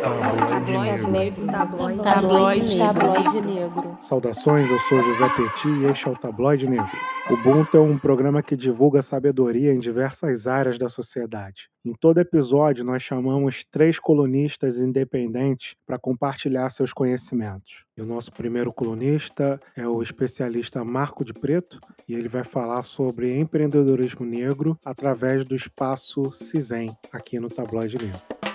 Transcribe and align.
Tabloide 0.00 1.06
negro. 1.06 1.46
Tabloide, 1.46 2.02
Tabloide 2.02 2.78
tabloide 2.78 3.40
negro. 3.42 3.96
Saudações, 4.00 4.70
eu 4.70 4.78
sou 4.78 5.02
José 5.02 5.28
Petit 5.28 5.68
e 5.68 5.84
este 5.84 6.08
é 6.08 6.10
o 6.10 6.16
Tabloide 6.16 6.66
Negro. 6.66 6.90
O 7.28 7.34
Ubuntu 7.34 7.76
é 7.76 7.80
um 7.80 7.98
programa 7.98 8.42
que 8.42 8.56
divulga 8.56 9.02
sabedoria 9.02 9.72
em 9.72 9.78
diversas 9.78 10.46
áreas 10.46 10.78
da 10.78 10.88
sociedade. 10.88 11.68
Em 11.84 11.92
todo 11.92 12.18
episódio, 12.18 12.84
nós 12.84 13.02
chamamos 13.02 13.64
três 13.70 13.98
colunistas 13.98 14.78
independentes 14.78 15.74
para 15.86 15.98
compartilhar 15.98 16.70
seus 16.70 16.92
conhecimentos. 16.92 17.84
E 17.96 18.00
o 18.00 18.06
nosso 18.06 18.32
primeiro 18.32 18.72
colunista 18.72 19.60
é 19.76 19.86
o 19.86 20.02
especialista 20.02 20.82
Marco 20.82 21.24
de 21.24 21.32
Preto, 21.32 21.78
e 22.08 22.14
ele 22.14 22.28
vai 22.28 22.44
falar 22.44 22.82
sobre 22.82 23.38
empreendedorismo 23.38 24.24
negro 24.24 24.78
através 24.84 25.44
do 25.44 25.54
espaço 25.54 26.32
CISEM, 26.32 26.90
aqui 27.12 27.38
no 27.38 27.48
Tabloide 27.48 27.98
Negro. 27.98 28.49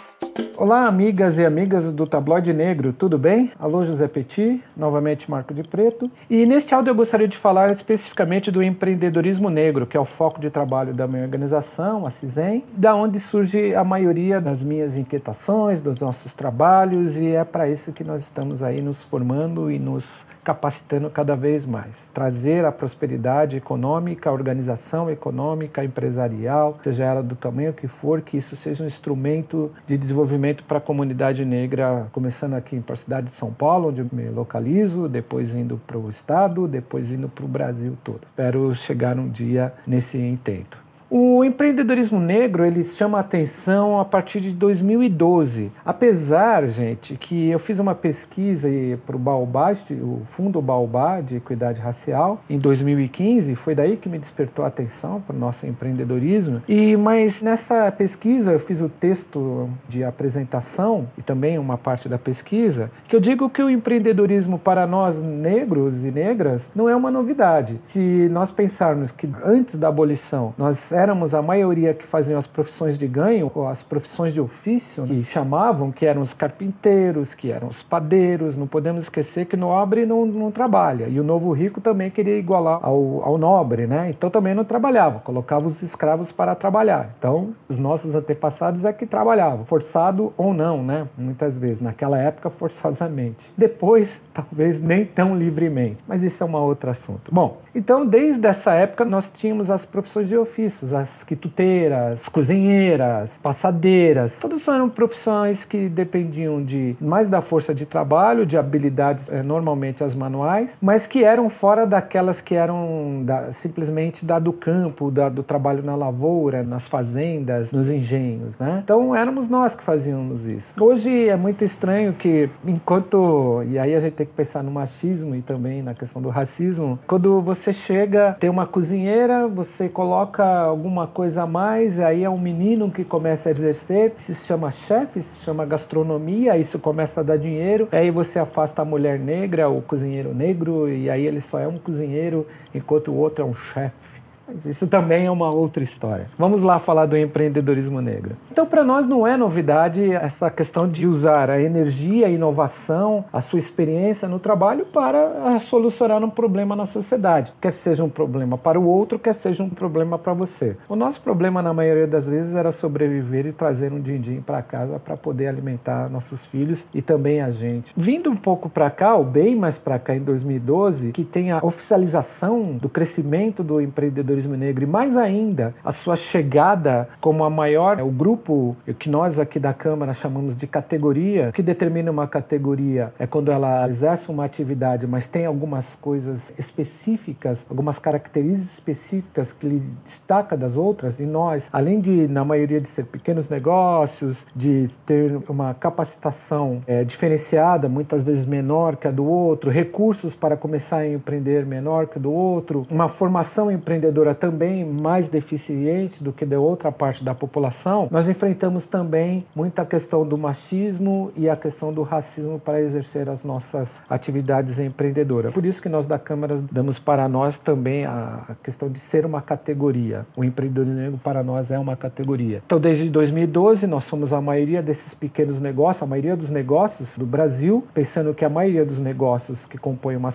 Olá, 0.57 0.87
amigas 0.87 1.37
e 1.37 1.45
amigas 1.45 1.91
do 1.91 2.07
Tabloide 2.07 2.53
Negro, 2.53 2.93
tudo 2.93 3.17
bem? 3.17 3.51
Alô, 3.59 3.83
José 3.83 4.07
Petit, 4.07 4.63
novamente 4.75 5.29
Marco 5.29 5.53
de 5.53 5.63
Preto. 5.63 6.09
E 6.29 6.45
neste 6.45 6.73
áudio 6.73 6.91
eu 6.91 6.95
gostaria 6.95 7.27
de 7.27 7.35
falar 7.35 7.71
especificamente 7.71 8.49
do 8.49 8.63
empreendedorismo 8.63 9.49
negro, 9.49 9.85
que 9.85 9.97
é 9.97 9.99
o 9.99 10.05
foco 10.05 10.39
de 10.39 10.49
trabalho 10.49 10.93
da 10.93 11.05
minha 11.07 11.23
organização, 11.23 12.07
a 12.07 12.09
CISEM, 12.09 12.63
da 12.71 12.95
onde 12.95 13.19
surge 13.19 13.75
a 13.75 13.83
maioria 13.83 14.39
das 14.39 14.63
minhas 14.63 14.95
inquietações, 14.95 15.81
dos 15.81 15.99
nossos 15.99 16.33
trabalhos, 16.33 17.17
e 17.17 17.31
é 17.31 17.43
para 17.43 17.67
isso 17.67 17.91
que 17.91 18.05
nós 18.05 18.21
estamos 18.21 18.63
aí 18.63 18.81
nos 18.81 19.03
formando 19.03 19.69
e 19.69 19.77
nos 19.77 20.25
capacitando 20.45 21.09
cada 21.09 21.35
vez 21.35 21.65
mais. 21.65 22.07
Trazer 22.13 22.63
a 22.63 22.71
prosperidade 22.71 23.57
econômica, 23.57 24.29
a 24.29 24.33
organização 24.33 25.09
econômica, 25.09 25.83
empresarial, 25.83 26.77
seja 26.83 27.03
ela 27.03 27.23
do 27.23 27.35
tamanho 27.35 27.73
que 27.73 27.87
for, 27.87 28.21
que 28.21 28.37
isso 28.37 28.55
seja 28.55 28.83
um 28.83 28.87
instrumento 28.87 29.71
de 29.87 29.97
desenvolvimento 29.97 30.63
para 30.63 30.77
a 30.77 30.81
comunidade 30.81 31.43
negra, 31.43 32.07
começando 32.11 32.53
aqui 32.53 32.79
para 32.79 32.93
a 32.93 32.97
cidade 32.97 33.29
de 33.29 33.35
São 33.35 33.51
Paulo, 33.51 33.89
onde 33.89 34.05
me 34.15 34.29
localizo, 34.29 35.09
depois 35.09 35.53
indo 35.55 35.81
para 35.87 35.97
o 35.97 36.09
estado, 36.09 36.67
depois 36.67 37.11
indo 37.11 37.27
para 37.27 37.43
o 37.43 37.47
Brasil 37.47 37.97
todo. 38.03 38.21
Espero 38.23 38.75
chegar 38.75 39.17
um 39.17 39.27
dia 39.27 39.73
nesse 39.87 40.19
intento. 40.19 40.84
O 41.09 41.43
empreendedorismo 41.43 42.19
negro 42.19 42.65
ele 42.65 42.83
chama 42.83 43.19
a 43.19 43.21
atenção 43.21 43.99
a 43.99 44.05
partir 44.05 44.39
de 44.39 44.51
2012. 44.51 45.71
Apesar, 45.85 46.65
gente, 46.65 47.15
que 47.15 47.49
eu 47.49 47.59
fiz 47.59 47.77
uma 47.77 47.93
pesquisa 47.93 48.67
para 49.05 49.15
o 49.15 49.19
Baobá, 49.19 49.73
o 49.91 50.21
Fundo 50.25 50.59
Baobá 50.61 51.21
de 51.21 51.35
Equidade 51.35 51.79
Racial, 51.79 52.41
em 52.49 52.57
2015, 52.57 53.53
foi 53.55 53.75
daí 53.75 53.97
que 53.97 54.09
me 54.09 54.17
despertou 54.17 54.65
a 54.65 54.67
atenção 54.67 55.21
para 55.21 55.35
o 55.35 55.39
nosso 55.39 55.67
empreendedorismo. 55.67 56.63
E 56.67 56.97
mas 56.97 57.39
nessa 57.39 57.91
pesquisa 57.91 58.53
eu 58.53 58.59
fiz 58.59 58.81
o 58.81 58.89
texto 58.89 59.69
de 59.87 60.03
apresentação 60.03 61.07
e 61.17 61.21
também 61.21 61.59
uma 61.59 61.77
parte 61.77 62.09
da 62.09 62.17
pesquisa 62.17 62.89
que 63.07 63.15
eu 63.15 63.19
digo 63.19 63.49
que 63.49 63.61
o 63.61 63.69
empreendedorismo 63.69 64.57
para 64.57 64.87
nós 64.87 65.19
negros 65.19 66.03
e 66.03 66.09
negras 66.09 66.67
não 66.75 66.89
é 66.89 66.95
uma 66.95 67.11
novidade. 67.11 67.79
Se 67.87 68.27
nós 68.31 68.49
pensarmos 68.49 69.11
que 69.11 69.29
antes 69.43 69.75
da 69.75 69.89
abolição 69.89 70.53
nós 70.57 70.91
éramos 70.95 71.33
a 71.33 71.41
maioria 71.41 71.93
que 71.93 72.05
faziam 72.05 72.37
as 72.37 72.47
profissões 72.47 72.97
de 72.97 73.07
ganho, 73.07 73.51
ou 73.53 73.67
as 73.67 73.83
profissões 73.83 74.33
de 74.33 74.41
ofício, 74.41 75.03
que 75.03 75.23
chamavam, 75.23 75.91
que 75.91 76.05
eram 76.05 76.21
os 76.21 76.33
carpinteiros, 76.33 77.33
que 77.33 77.51
eram 77.51 77.67
os 77.67 77.83
padeiros. 77.83 78.55
Não 78.55 78.67
podemos 78.67 79.03
esquecer 79.03 79.45
que 79.45 79.57
nobre 79.57 80.05
não, 80.05 80.25
não 80.25 80.51
trabalha. 80.51 81.07
E 81.07 81.19
o 81.19 81.23
novo 81.23 81.51
rico 81.51 81.81
também 81.81 82.09
queria 82.09 82.37
igualar 82.37 82.79
ao, 82.81 83.21
ao 83.23 83.37
nobre, 83.37 83.85
né? 83.85 84.09
Então 84.09 84.29
também 84.29 84.55
não 84.55 84.63
trabalhava, 84.63 85.19
colocava 85.19 85.67
os 85.67 85.81
escravos 85.83 86.31
para 86.31 86.55
trabalhar. 86.55 87.09
Então, 87.17 87.53
os 87.67 87.77
nossos 87.77 88.15
antepassados 88.15 88.85
é 88.85 88.93
que 88.93 89.05
trabalhavam, 89.05 89.65
forçado 89.65 90.33
ou 90.37 90.53
não, 90.53 90.81
né? 90.81 91.07
Muitas 91.17 91.57
vezes, 91.57 91.81
naquela 91.81 92.17
época, 92.17 92.49
forçosamente. 92.49 93.51
Depois, 93.57 94.19
talvez 94.33 94.79
nem 94.79 95.05
tão 95.05 95.35
livremente. 95.35 95.97
Mas 96.07 96.23
isso 96.23 96.43
é 96.43 96.47
um 96.47 96.55
outro 96.55 96.89
assunto. 96.89 97.31
Bom, 97.31 97.57
então 97.73 98.05
desde 98.05 98.47
essa 98.47 98.73
época 98.73 99.03
nós 99.03 99.29
tínhamos 99.29 99.69
as 99.69 99.85
profissões 99.85 100.27
de 100.27 100.37
ofício 100.37 100.84
as 100.93 101.23
quituteiras, 101.23 102.27
cozinheiras, 102.29 103.37
passadeiras. 103.41 104.39
Todas 104.39 104.67
eram 104.67 104.89
profissões 104.89 105.63
que 105.63 105.89
dependiam 105.89 106.63
de 106.63 106.95
mais 106.99 107.27
da 107.27 107.41
força 107.41 107.73
de 107.73 107.85
trabalho, 107.85 108.45
de 108.45 108.57
habilidades 108.57 109.27
é, 109.29 109.41
normalmente 109.41 110.03
as 110.03 110.15
manuais, 110.15 110.77
mas 110.81 111.07
que 111.07 111.23
eram 111.23 111.49
fora 111.49 111.85
daquelas 111.85 112.41
que 112.41 112.55
eram 112.55 113.23
da, 113.23 113.51
simplesmente 113.51 114.25
da 114.25 114.39
do 114.39 114.53
campo, 114.53 115.09
da, 115.09 115.29
do 115.29 115.43
trabalho 115.43 115.83
na 115.83 115.95
lavoura, 115.95 116.63
nas 116.63 116.87
fazendas, 116.87 117.71
nos 117.71 117.89
engenhos, 117.89 118.57
né? 118.59 118.81
Então 118.83 119.15
éramos 119.15 119.49
nós 119.49 119.75
que 119.75 119.83
fazíamos 119.83 120.45
isso. 120.45 120.73
Hoje 120.79 121.29
é 121.29 121.35
muito 121.35 121.63
estranho 121.63 122.13
que 122.13 122.49
enquanto 122.65 123.63
e 123.67 123.77
aí 123.79 123.95
a 123.95 123.99
gente 123.99 124.13
tem 124.13 124.25
que 124.25 124.33
pensar 124.33 124.63
no 124.63 124.71
machismo 124.71 125.35
e 125.35 125.41
também 125.41 125.81
na 125.81 125.93
questão 125.93 126.21
do 126.21 126.29
racismo, 126.29 126.99
quando 127.07 127.41
você 127.41 127.71
chega, 127.71 128.35
tem 128.39 128.49
uma 128.49 128.65
cozinheira, 128.65 129.47
você 129.47 129.87
coloca 129.87 130.71
alguma 130.75 131.07
coisa 131.07 131.43
a 131.43 131.47
mais, 131.47 131.99
aí 132.01 132.23
é 132.25 132.29
um 132.29 132.37
menino 132.37 132.91
que 132.91 133.05
começa 133.05 133.47
a 133.47 133.51
exercer, 133.51 134.13
se 134.17 134.35
chama 134.35 134.71
chefe, 134.71 135.21
se 135.21 135.43
chama 135.43 135.65
gastronomia, 135.65 136.57
isso 136.57 136.77
começa 136.77 137.21
a 137.21 137.23
dar 137.23 137.37
dinheiro, 137.37 137.87
aí 137.93 138.11
você 138.11 138.37
afasta 138.37 138.81
a 138.81 138.85
mulher 138.85 139.17
negra, 139.17 139.69
o 139.69 139.81
cozinheiro 139.81 140.33
negro, 140.33 140.89
e 140.89 141.09
aí 141.09 141.25
ele 141.25 141.39
só 141.39 141.59
é 141.59 141.67
um 141.67 141.77
cozinheiro, 141.77 142.45
enquanto 142.73 143.09
o 143.09 143.15
outro 143.15 143.43
é 143.43 143.47
um 143.47 143.55
chefe. 143.55 144.14
Mas 144.47 144.63
isso 144.65 144.87
também 144.87 145.25
é 145.25 145.31
uma 145.31 145.53
outra 145.53 145.83
história. 145.83 146.27
Vamos 146.37 146.61
lá 146.61 146.79
falar 146.79 147.07
do 147.07 147.17
empreendedorismo 147.17 147.99
negro. 147.99 148.35
Então, 148.51 148.65
para 148.65 148.83
nós 148.83 149.07
não 149.07 149.25
é 149.25 149.35
novidade 149.35 150.11
essa 150.11 150.49
questão 150.49 150.87
de 150.87 151.07
usar 151.07 151.49
a 151.49 151.61
energia, 151.61 152.27
a 152.27 152.29
inovação, 152.29 153.25
a 153.33 153.41
sua 153.41 153.57
experiência 153.57 154.27
no 154.27 154.39
trabalho 154.39 154.85
para 154.85 155.59
solucionar 155.59 156.23
um 156.23 156.29
problema 156.29 156.75
na 156.75 156.85
sociedade. 156.85 157.51
Quer 157.59 157.73
seja 157.73 158.03
um 158.03 158.09
problema 158.09 158.57
para 158.57 158.79
o 158.79 158.85
outro, 158.85 159.17
quer 159.17 159.33
seja 159.33 159.63
um 159.63 159.69
problema 159.69 160.17
para 160.19 160.33
você. 160.33 160.77
O 160.87 160.95
nosso 160.95 161.19
problema, 161.21 161.61
na 161.61 161.73
maioria 161.73 162.07
das 162.07 162.29
vezes, 162.29 162.55
era 162.55 162.71
sobreviver 162.71 163.47
e 163.47 163.51
trazer 163.51 163.91
um 163.91 163.99
din-din 163.99 164.41
para 164.41 164.61
casa 164.61 164.99
para 164.99 165.17
poder 165.17 165.47
alimentar 165.47 166.09
nossos 166.09 166.45
filhos 166.45 166.85
e 166.93 167.01
também 167.01 167.41
a 167.41 167.49
gente. 167.49 167.91
Vindo 167.97 168.29
um 168.29 168.35
pouco 168.35 168.69
para 168.69 168.89
cá, 168.89 169.15
ou 169.15 169.23
bem 169.23 169.55
mais 169.55 169.77
para 169.77 169.97
cá, 169.97 170.15
em 170.15 170.21
2012, 170.21 171.11
que 171.11 171.23
tem 171.23 171.51
a 171.51 171.59
oficialização 171.63 172.73
do 172.73 172.87
crescimento 172.87 173.63
do 173.63 173.81
empreendedorismo 173.81 174.34
empreendedorismo 174.35 174.55
negro 174.55 174.83
e 174.83 174.87
mais 174.87 175.17
ainda 175.17 175.73
a 175.83 175.91
sua 175.91 176.15
chegada 176.15 177.07
como 177.21 177.43
a 177.43 177.49
maior, 177.49 178.01
o 178.01 178.09
grupo 178.09 178.75
que 178.99 179.09
nós 179.09 179.39
aqui 179.39 179.59
da 179.59 179.73
Câmara 179.73 180.13
chamamos 180.13 180.55
de 180.55 180.67
categoria, 180.67 181.51
que 181.51 181.61
determina 181.61 182.11
uma 182.11 182.27
categoria 182.27 183.13
é 183.17 183.25
quando 183.25 183.51
ela 183.51 183.87
exerce 183.87 184.29
uma 184.29 184.45
atividade, 184.45 185.07
mas 185.07 185.27
tem 185.27 185.45
algumas 185.45 185.95
coisas 185.95 186.53
específicas, 186.57 187.65
algumas 187.69 187.97
características 187.97 188.73
específicas 188.73 189.53
que 189.53 189.67
lhe 189.67 189.83
destaca 190.03 190.57
das 190.57 190.75
outras 190.75 191.19
e 191.19 191.25
nós, 191.25 191.69
além 191.71 191.99
de 191.99 192.27
na 192.27 192.43
maioria 192.43 192.81
de 192.81 192.87
ser 192.87 193.05
pequenos 193.05 193.49
negócios, 193.49 194.45
de 194.55 194.89
ter 195.05 195.37
uma 195.47 195.73
capacitação 195.73 196.81
é, 196.87 197.03
diferenciada, 197.03 197.87
muitas 197.87 198.23
vezes 198.23 198.45
menor 198.45 198.95
que 198.95 199.07
a 199.07 199.11
do 199.11 199.25
outro, 199.25 199.69
recursos 199.69 200.35
para 200.35 200.57
começar 200.57 200.97
a 200.97 201.07
empreender 201.07 201.65
menor 201.65 202.07
que 202.07 202.17
a 202.17 202.21
do 202.21 202.31
outro, 202.31 202.85
uma 202.89 203.07
formação 203.07 203.71
empreendedora 203.71 204.24
também 204.33 204.85
mais 204.85 205.29
deficiente 205.29 206.23
do 206.23 206.31
que 206.31 206.45
de 206.45 206.55
outra 206.55 206.91
parte 206.91 207.23
da 207.23 207.35
população, 207.35 208.07
nós 208.09 208.29
enfrentamos 208.29 208.87
também 208.87 209.45
muita 209.55 209.85
questão 209.85 210.25
do 210.25 210.37
machismo 210.37 211.31
e 211.35 211.49
a 211.49 211.55
questão 211.55 211.93
do 211.93 212.01
racismo 212.01 212.59
para 212.59 212.81
exercer 212.81 213.29
as 213.29 213.43
nossas 213.43 214.01
atividades 214.09 214.79
empreendedoras. 214.79 215.53
Por 215.53 215.65
isso 215.65 215.81
que 215.81 215.89
nós 215.89 216.05
da 216.05 216.17
Câmara 216.17 216.55
damos 216.71 216.97
para 216.97 217.27
nós 217.27 217.57
também 217.59 218.05
a 218.05 218.55
questão 218.63 218.89
de 218.89 218.99
ser 218.99 219.25
uma 219.25 219.41
categoria. 219.41 220.25
O 220.35 220.43
empreendedorismo 220.43 221.17
para 221.17 221.43
nós 221.43 221.71
é 221.71 221.77
uma 221.77 221.95
categoria. 221.95 222.61
Então, 222.65 222.79
desde 222.79 223.09
2012, 223.09 223.87
nós 223.87 224.03
somos 224.05 224.31
a 224.31 224.41
maioria 224.41 224.81
desses 224.81 225.13
pequenos 225.13 225.59
negócios, 225.59 226.03
a 226.03 226.05
maioria 226.05 226.35
dos 226.35 226.49
negócios 226.49 227.17
do 227.17 227.25
Brasil, 227.25 227.85
pensando 227.93 228.33
que 228.33 228.45
a 228.45 228.49
maioria 228.49 228.85
dos 228.85 228.99
negócios 228.99 229.65
que 229.65 229.77
compõem 229.77 230.15
uma, 230.15 230.29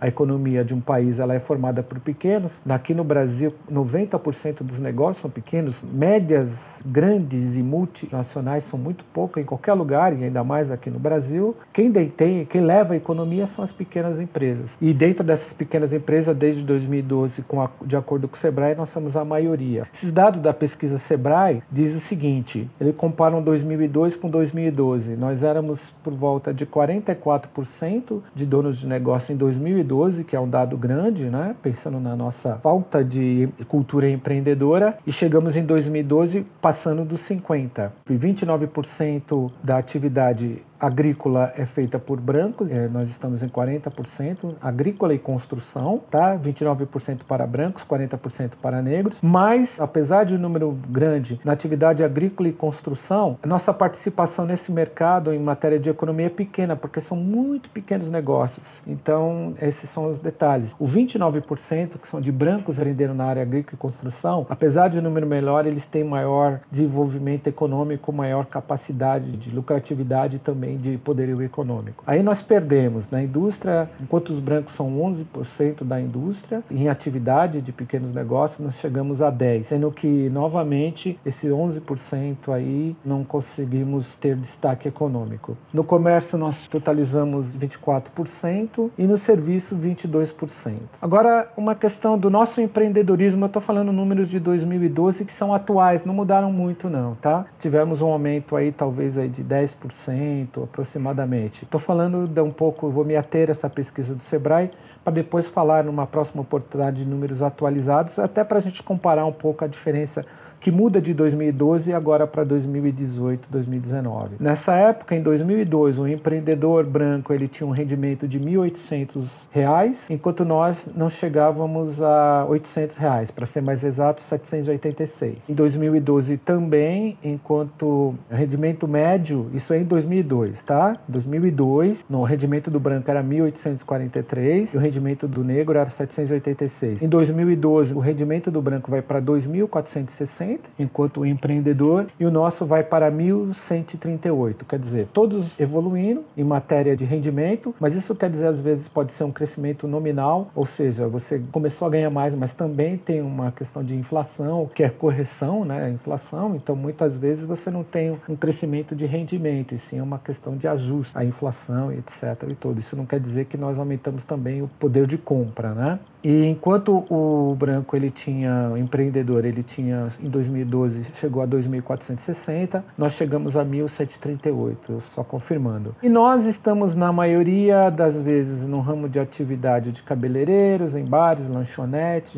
a 0.00 0.08
economia 0.08 0.64
de 0.64 0.74
um 0.74 0.80
país 0.80 1.18
ela 1.18 1.34
é 1.34 1.40
formada 1.40 1.82
por 1.82 1.98
pequenos. 2.00 2.60
Aqui 2.68 2.94
no 2.94 3.04
Brasil, 3.04 3.25
Brasil, 3.26 3.52
90% 3.70 4.62
dos 4.62 4.78
negócios 4.78 5.18
são 5.18 5.30
pequenos, 5.30 5.82
médias, 5.82 6.82
grandes 6.86 7.56
e 7.56 7.62
multinacionais 7.62 8.64
são 8.64 8.78
muito 8.78 9.04
poucas 9.12 9.42
em 9.42 9.46
qualquer 9.46 9.72
lugar, 9.72 10.16
e 10.16 10.24
ainda 10.24 10.44
mais 10.44 10.70
aqui 10.70 10.88
no 10.88 10.98
Brasil. 10.98 11.56
Quem 11.72 11.90
detém, 11.90 12.44
quem 12.44 12.60
leva 12.60 12.94
a 12.94 12.96
economia 12.96 13.46
são 13.46 13.64
as 13.64 13.72
pequenas 13.72 14.20
empresas. 14.20 14.70
E 14.80 14.92
dentro 14.92 15.24
dessas 15.24 15.52
pequenas 15.52 15.92
empresas, 15.92 16.36
desde 16.36 16.62
2012, 16.62 17.42
com 17.42 17.60
a, 17.60 17.70
de 17.84 17.96
acordo 17.96 18.28
com 18.28 18.36
o 18.36 18.38
Sebrae, 18.38 18.74
nós 18.74 18.90
somos 18.90 19.16
a 19.16 19.24
maioria. 19.24 19.86
Esses 19.92 20.12
dados 20.12 20.40
da 20.40 20.54
pesquisa 20.54 20.98
Sebrae 20.98 21.62
diz 21.70 21.94
o 21.94 22.00
seguinte: 22.00 22.68
ele 22.80 22.92
compara 22.92 23.36
2002 23.40 24.16
com 24.16 24.30
2012. 24.30 25.16
Nós 25.16 25.42
éramos 25.42 25.90
por 26.02 26.14
volta 26.14 26.54
de 26.54 26.64
44% 26.64 28.20
de 28.34 28.46
donos 28.46 28.78
de 28.78 28.86
negócio 28.86 29.32
em 29.32 29.36
2012, 29.36 30.24
que 30.24 30.36
é 30.36 30.40
um 30.40 30.48
dado 30.48 30.76
grande, 30.76 31.24
né? 31.24 31.54
Pensando 31.62 31.98
na 31.98 32.14
nossa 32.14 32.56
falta 32.56 33.02
de 33.04 33.15
de 33.16 33.48
cultura 33.68 34.08
empreendedora 34.08 34.98
e 35.06 35.12
chegamos 35.12 35.56
em 35.56 35.64
2012 35.64 36.46
passando 36.60 37.04
dos 37.04 37.20
50. 37.20 37.92
29% 38.08 39.50
da 39.62 39.78
atividade 39.78 40.62
agrícola 40.80 41.52
é 41.56 41.64
feita 41.64 41.98
por 41.98 42.20
brancos, 42.20 42.70
é, 42.70 42.88
nós 42.88 43.08
estamos 43.08 43.42
em 43.42 43.48
40%, 43.48 44.54
agrícola 44.60 45.14
e 45.14 45.18
construção, 45.18 46.00
tá? 46.10 46.36
29% 46.36 47.20
para 47.26 47.46
brancos, 47.46 47.84
40% 47.84 48.52
para 48.60 48.82
negros, 48.82 49.18
mas 49.22 49.80
apesar 49.80 50.24
de 50.24 50.34
um 50.34 50.38
número 50.38 50.78
grande 50.88 51.40
na 51.44 51.52
atividade 51.52 52.04
agrícola 52.04 52.48
e 52.48 52.52
construção, 52.52 53.38
nossa 53.44 53.72
participação 53.72 54.44
nesse 54.44 54.70
mercado 54.70 55.32
em 55.32 55.38
matéria 55.38 55.78
de 55.78 55.88
economia 55.88 56.26
é 56.26 56.30
pequena, 56.30 56.76
porque 56.76 57.00
são 57.00 57.16
muito 57.16 57.70
pequenos 57.70 58.10
negócios. 58.10 58.80
Então, 58.86 59.54
esses 59.60 59.88
são 59.88 60.10
os 60.10 60.18
detalhes. 60.18 60.74
O 60.78 60.86
29% 60.86 61.98
que 61.98 62.08
são 62.08 62.20
de 62.20 62.30
brancos 62.30 62.76
venderam 62.76 63.14
na 63.14 63.24
área 63.24 63.42
agrícola 63.42 63.74
e 63.74 63.78
construção, 63.78 64.46
apesar 64.48 64.88
de 64.88 64.98
um 64.98 65.02
número 65.02 65.26
melhor, 65.26 65.66
eles 65.66 65.86
têm 65.86 66.04
maior 66.04 66.60
desenvolvimento 66.70 67.46
econômico, 67.46 68.12
maior 68.12 68.46
capacidade 68.46 69.36
de 69.36 69.50
lucratividade 69.50 70.38
também 70.38 70.65
também 70.66 70.76
de 70.76 70.98
poderio 70.98 71.40
econômico. 71.42 72.02
Aí 72.06 72.22
nós 72.22 72.42
perdemos 72.42 73.08
na 73.08 73.22
indústria, 73.22 73.88
enquanto 74.00 74.30
os 74.30 74.40
brancos 74.40 74.74
são 74.74 74.90
11% 74.98 75.84
da 75.84 76.00
indústria, 76.00 76.62
em 76.70 76.88
atividade 76.88 77.62
de 77.62 77.72
pequenos 77.72 78.12
negócios 78.12 78.58
nós 78.58 78.74
chegamos 78.76 79.22
a 79.22 79.30
10, 79.30 79.68
sendo 79.68 79.90
que 79.92 80.28
novamente 80.30 81.18
esse 81.24 81.46
11% 81.46 82.52
aí 82.52 82.96
não 83.04 83.22
conseguimos 83.22 84.16
ter 84.16 84.36
destaque 84.36 84.88
econômico. 84.88 85.56
No 85.72 85.84
comércio 85.84 86.36
nós 86.36 86.66
totalizamos 86.66 87.54
24% 87.54 88.90
e 88.98 89.06
no 89.06 89.16
serviço 89.16 89.76
22%. 89.76 90.74
Agora 91.00 91.48
uma 91.56 91.74
questão 91.74 92.18
do 92.18 92.28
nosso 92.28 92.60
empreendedorismo, 92.60 93.44
eu 93.44 93.46
estou 93.46 93.62
falando 93.62 93.92
números 93.92 94.28
de 94.28 94.40
2012 94.40 95.24
que 95.24 95.32
são 95.32 95.54
atuais, 95.54 96.04
não 96.04 96.14
mudaram 96.14 96.52
muito 96.52 96.88
não, 96.90 97.14
tá? 97.14 97.44
Tivemos 97.58 98.00
um 98.00 98.06
aumento 98.06 98.56
aí 98.56 98.72
talvez 98.72 99.16
aí 99.16 99.28
de 99.28 99.44
10%, 99.44 100.55
aproximadamente. 100.64 101.64
Estou 101.64 101.80
falando 101.80 102.26
de 102.26 102.40
um 102.40 102.50
pouco, 102.50 102.90
vou 102.90 103.04
me 103.04 103.16
ater 103.16 103.48
a 103.48 103.52
essa 103.52 103.68
pesquisa 103.68 104.14
do 104.14 104.22
Sebrae 104.22 104.70
para 105.04 105.12
depois 105.12 105.48
falar 105.48 105.84
numa 105.84 106.06
próxima 106.06 106.42
oportunidade 106.42 106.98
de 106.98 107.04
números 107.04 107.42
atualizados, 107.42 108.18
até 108.18 108.42
para 108.42 108.58
a 108.58 108.60
gente 108.60 108.82
comparar 108.82 109.24
um 109.24 109.32
pouco 109.32 109.64
a 109.64 109.68
diferença 109.68 110.24
que 110.66 110.70
muda 110.72 111.00
de 111.00 111.14
2012 111.14 111.92
agora 111.92 112.26
para 112.26 112.42
2018, 112.42 113.46
2019. 113.48 114.34
Nessa 114.40 114.74
época, 114.74 115.14
em 115.14 115.22
2002, 115.22 115.96
um 115.96 116.08
empreendedor 116.08 116.84
branco 116.84 117.32
ele 117.32 117.46
tinha 117.46 117.64
um 117.64 117.70
rendimento 117.70 118.26
de 118.26 118.36
R$ 118.38 118.44
1.800, 118.46 120.10
enquanto 120.10 120.44
nós 120.44 120.88
não 120.92 121.08
chegávamos 121.08 122.02
a 122.02 122.44
800 122.48 122.96
reais, 122.96 123.30
para 123.30 123.46
ser 123.46 123.62
mais 123.62 123.84
exato, 123.84 124.20
786. 124.20 125.48
Em 125.48 125.54
2012 125.54 126.36
também, 126.38 127.16
enquanto 127.22 128.16
rendimento 128.28 128.88
médio, 128.88 129.48
isso 129.54 129.72
é 129.72 129.78
em 129.78 129.84
2002, 129.84 130.64
tá? 130.64 130.98
2002, 131.06 132.04
no 132.10 132.24
rendimento 132.24 132.72
do 132.72 132.80
branco 132.80 133.08
era 133.08 133.22
1.843 133.22 134.74
e 134.74 134.76
o 134.76 134.80
rendimento 134.80 135.28
do 135.28 135.44
negro 135.44 135.78
era 135.78 135.88
786. 135.88 137.02
Em 137.02 137.08
2012, 137.08 137.94
o 137.94 138.00
rendimento 138.00 138.50
do 138.50 138.60
branco 138.60 138.90
vai 138.90 139.00
para 139.00 139.22
2.460 139.22 140.55
enquanto 140.78 141.20
o 141.20 141.26
empreendedor, 141.26 142.06
e 142.18 142.24
o 142.24 142.30
nosso 142.30 142.64
vai 142.64 142.82
para 142.82 143.10
1.138. 143.10 144.64
Quer 144.68 144.78
dizer, 144.78 145.08
todos 145.12 145.58
evoluindo 145.58 146.24
em 146.36 146.44
matéria 146.44 146.96
de 146.96 147.04
rendimento, 147.04 147.74
mas 147.80 147.94
isso 147.94 148.14
quer 148.14 148.30
dizer, 148.30 148.46
às 148.46 148.60
vezes, 148.60 148.88
pode 148.88 149.12
ser 149.12 149.24
um 149.24 149.32
crescimento 149.32 149.86
nominal, 149.86 150.50
ou 150.54 150.66
seja, 150.66 151.08
você 151.08 151.42
começou 151.52 151.86
a 151.86 151.90
ganhar 151.90 152.10
mais, 152.10 152.34
mas 152.34 152.52
também 152.52 152.96
tem 152.96 153.20
uma 153.20 153.52
questão 153.52 153.82
de 153.84 153.94
inflação, 153.94 154.70
que 154.74 154.82
é 154.82 154.88
correção, 154.88 155.64
né? 155.64 155.90
Inflação, 155.90 156.56
então 156.56 156.74
muitas 156.74 157.16
vezes 157.16 157.46
você 157.46 157.70
não 157.70 157.84
tem 157.84 158.18
um 158.28 158.36
crescimento 158.36 158.94
de 158.94 159.06
rendimento, 159.06 159.74
e 159.74 159.78
sim 159.78 160.00
uma 160.00 160.18
questão 160.18 160.56
de 160.56 160.66
ajuste 160.66 161.16
à 161.16 161.24
inflação, 161.24 161.92
etc. 161.92 162.22
e 162.48 162.54
tudo. 162.54 162.80
Isso 162.80 162.96
não 162.96 163.06
quer 163.06 163.20
dizer 163.20 163.46
que 163.46 163.56
nós 163.56 163.78
aumentamos 163.78 164.24
também 164.24 164.62
o 164.62 164.68
poder 164.78 165.06
de 165.06 165.18
compra, 165.18 165.74
né? 165.74 165.98
E 166.26 166.44
enquanto 166.44 167.04
o 167.08 167.54
branco 167.54 167.94
ele 167.94 168.10
tinha, 168.10 168.70
o 168.72 168.76
empreendedor, 168.76 169.44
ele 169.44 169.62
tinha 169.62 170.08
em 170.20 170.28
2012 170.28 171.04
chegou 171.14 171.40
a 171.40 171.46
2.460, 171.46 172.82
nós 172.98 173.12
chegamos 173.12 173.56
a 173.56 173.64
1.738, 173.64 175.00
só 175.14 175.22
confirmando. 175.22 175.94
E 176.02 176.08
nós 176.08 176.44
estamos 176.44 176.96
na 176.96 177.12
maioria 177.12 177.90
das 177.90 178.20
vezes 178.20 178.66
no 178.66 178.80
ramo 178.80 179.08
de 179.08 179.20
atividade 179.20 179.92
de 179.92 180.02
cabeleireiros, 180.02 180.96
em 180.96 181.04
bares, 181.04 181.48
lanchonetes, 181.48 182.34